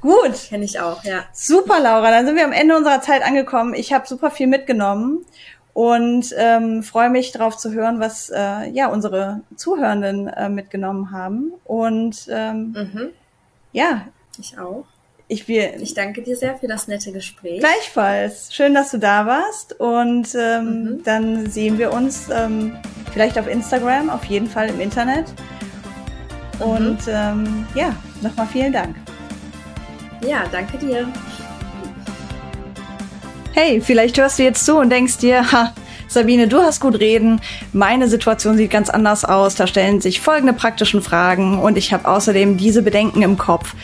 Gut. 0.00 0.48
Kenne 0.48 0.64
ich 0.64 0.80
auch, 0.80 1.04
ja. 1.04 1.24
Super, 1.32 1.80
Laura. 1.80 2.10
Dann 2.10 2.26
sind 2.26 2.36
wir 2.36 2.44
am 2.44 2.52
Ende 2.52 2.76
unserer 2.76 3.02
Zeit 3.02 3.22
angekommen. 3.22 3.74
Ich 3.74 3.92
habe 3.92 4.06
super 4.06 4.30
viel 4.30 4.46
mitgenommen 4.46 5.26
und 5.76 6.34
ähm, 6.38 6.82
freue 6.82 7.10
mich 7.10 7.32
darauf 7.32 7.58
zu 7.58 7.70
hören, 7.70 8.00
was 8.00 8.30
äh, 8.30 8.70
ja 8.70 8.86
unsere 8.88 9.42
Zuhörenden 9.56 10.26
äh, 10.26 10.48
mitgenommen 10.48 11.10
haben. 11.10 11.52
Und 11.64 12.28
ähm, 12.30 12.72
mhm. 12.72 13.08
ja, 13.72 14.08
ich 14.38 14.58
auch. 14.58 14.86
Ich, 15.28 15.46
will, 15.48 15.74
ich 15.78 15.92
danke 15.92 16.22
dir 16.22 16.34
sehr 16.34 16.56
für 16.56 16.66
das 16.66 16.88
nette 16.88 17.12
Gespräch. 17.12 17.60
Gleichfalls. 17.60 18.54
Schön, 18.54 18.72
dass 18.72 18.90
du 18.90 18.98
da 18.98 19.26
warst. 19.26 19.78
Und 19.78 20.34
ähm, 20.34 20.64
mhm. 20.64 21.02
dann 21.04 21.50
sehen 21.50 21.76
wir 21.76 21.92
uns 21.92 22.30
ähm, 22.30 22.78
vielleicht 23.12 23.38
auf 23.38 23.46
Instagram, 23.46 24.08
auf 24.08 24.24
jeden 24.24 24.46
Fall 24.46 24.70
im 24.70 24.80
Internet. 24.80 25.26
Mhm. 26.58 26.64
Und 26.64 26.98
ähm, 27.06 27.66
ja, 27.74 27.94
nochmal 28.22 28.46
vielen 28.46 28.72
Dank. 28.72 28.96
Ja, 30.26 30.44
danke 30.50 30.78
dir. 30.78 31.06
Hey, 33.58 33.80
vielleicht 33.80 34.18
hörst 34.18 34.38
du 34.38 34.42
jetzt 34.42 34.66
zu 34.66 34.76
und 34.76 34.90
denkst 34.90 35.16
dir, 35.16 35.50
ha, 35.50 35.72
Sabine, 36.08 36.46
du 36.46 36.60
hast 36.60 36.78
gut 36.78 37.00
reden. 37.00 37.40
Meine 37.72 38.06
Situation 38.06 38.58
sieht 38.58 38.70
ganz 38.70 38.90
anders 38.90 39.24
aus. 39.24 39.54
Da 39.54 39.66
stellen 39.66 40.02
sich 40.02 40.20
folgende 40.20 40.52
praktischen 40.52 41.00
Fragen 41.00 41.58
und 41.58 41.78
ich 41.78 41.94
habe 41.94 42.06
außerdem 42.06 42.58
diese 42.58 42.82
Bedenken 42.82 43.22
im 43.22 43.38
Kopf 43.38 43.74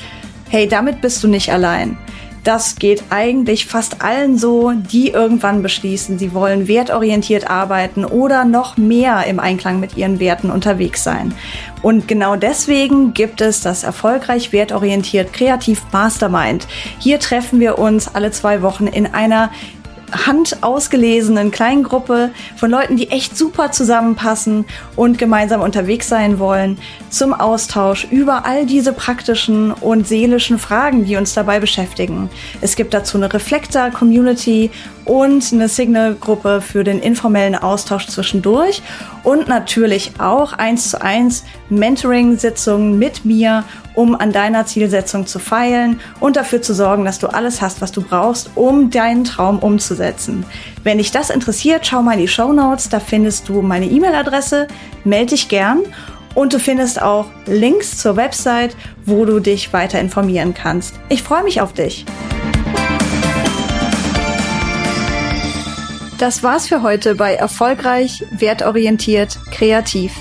hey, 0.52 0.68
damit 0.68 1.00
bist 1.00 1.24
du 1.24 1.28
nicht 1.28 1.50
allein. 1.50 1.96
Das 2.44 2.74
geht 2.74 3.04
eigentlich 3.10 3.66
fast 3.66 4.02
allen 4.02 4.36
so, 4.36 4.72
die 4.72 5.10
irgendwann 5.10 5.62
beschließen, 5.62 6.18
sie 6.18 6.34
wollen 6.34 6.66
wertorientiert 6.66 7.48
arbeiten 7.48 8.04
oder 8.04 8.44
noch 8.44 8.76
mehr 8.76 9.24
im 9.26 9.38
Einklang 9.38 9.78
mit 9.78 9.96
ihren 9.96 10.18
Werten 10.18 10.50
unterwegs 10.50 11.04
sein. 11.04 11.34
Und 11.82 12.08
genau 12.08 12.34
deswegen 12.34 13.14
gibt 13.14 13.40
es 13.40 13.60
das 13.60 13.84
erfolgreich 13.84 14.52
wertorientiert 14.52 15.32
Kreativ 15.32 15.82
Mastermind. 15.92 16.66
Hier 16.98 17.20
treffen 17.20 17.60
wir 17.60 17.78
uns 17.78 18.12
alle 18.12 18.32
zwei 18.32 18.62
Wochen 18.62 18.88
in 18.88 19.06
einer 19.06 19.50
handausgelesenen 20.12 21.50
kleinen 21.50 21.82
Gruppe 21.82 22.30
von 22.56 22.70
Leuten, 22.70 22.96
die 22.96 23.10
echt 23.10 23.36
super 23.36 23.72
zusammenpassen 23.72 24.64
und 24.96 25.18
gemeinsam 25.18 25.60
unterwegs 25.60 26.08
sein 26.08 26.38
wollen, 26.38 26.78
zum 27.10 27.32
Austausch 27.34 28.06
über 28.10 28.44
all 28.46 28.66
diese 28.66 28.92
praktischen 28.92 29.72
und 29.72 30.06
seelischen 30.06 30.58
Fragen, 30.58 31.04
die 31.04 31.16
uns 31.16 31.34
dabei 31.34 31.60
beschäftigen. 31.60 32.30
Es 32.60 32.76
gibt 32.76 32.94
dazu 32.94 33.16
eine 33.16 33.32
Reflektor-Community 33.32 34.70
und 35.04 35.52
eine 35.52 35.68
Signal-Gruppe 35.68 36.60
für 36.60 36.84
den 36.84 37.00
informellen 37.00 37.56
Austausch 37.56 38.06
zwischendurch 38.06 38.82
und 39.24 39.48
natürlich 39.48 40.12
auch 40.18 40.52
eins 40.52 40.90
zu 40.90 41.02
eins 41.02 41.44
Mentoring-Sitzungen 41.70 42.98
mit 42.98 43.24
mir, 43.24 43.64
um 43.94 44.14
an 44.14 44.32
deiner 44.32 44.66
Zielsetzung 44.66 45.26
zu 45.26 45.38
feilen 45.38 46.00
und 46.20 46.36
dafür 46.36 46.62
zu 46.62 46.74
sorgen, 46.74 47.04
dass 47.04 47.18
du 47.18 47.28
alles 47.28 47.60
hast, 47.60 47.80
was 47.80 47.92
du 47.92 48.02
brauchst, 48.02 48.50
um 48.54 48.90
deinen 48.90 49.24
Traum 49.24 49.58
umzusetzen. 49.58 50.44
Wenn 50.82 50.98
dich 50.98 51.10
das 51.10 51.30
interessiert, 51.30 51.86
schau 51.86 52.02
mal 52.02 52.14
in 52.14 52.20
die 52.20 52.28
Show 52.28 52.52
Notes, 52.52 52.88
da 52.88 53.00
findest 53.00 53.48
du 53.48 53.62
meine 53.62 53.86
E-Mail-Adresse, 53.86 54.68
melde 55.04 55.30
dich 55.30 55.48
gern 55.48 55.80
und 56.34 56.52
du 56.52 56.58
findest 56.58 57.00
auch 57.00 57.26
Links 57.46 57.98
zur 57.98 58.16
Website, 58.16 58.76
wo 59.04 59.24
du 59.24 59.40
dich 59.40 59.72
weiter 59.72 60.00
informieren 60.00 60.54
kannst. 60.54 60.94
Ich 61.08 61.22
freue 61.22 61.44
mich 61.44 61.60
auf 61.60 61.72
dich. 61.72 62.06
Das 66.18 66.44
war's 66.44 66.68
für 66.68 66.82
heute 66.82 67.16
bei 67.16 67.34
Erfolgreich, 67.34 68.24
Wertorientiert, 68.30 69.40
Kreativ. 69.50 70.12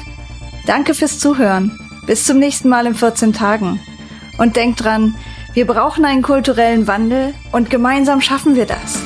Danke 0.65 0.95
fürs 0.95 1.19
Zuhören. 1.19 1.77
Bis 2.12 2.26
zum 2.26 2.39
nächsten 2.39 2.67
Mal 2.67 2.88
in 2.88 2.93
14 2.93 3.32
Tagen. 3.32 3.80
Und 4.38 4.58
denk 4.58 4.76
dran, 4.76 5.15
wir 5.54 5.65
brauchen 5.65 6.04
einen 6.04 6.21
kulturellen 6.21 6.86
Wandel 6.86 7.34
und 7.54 7.69
gemeinsam 7.69 8.19
schaffen 8.19 8.54
wir 8.54 8.65
das. 8.65 9.00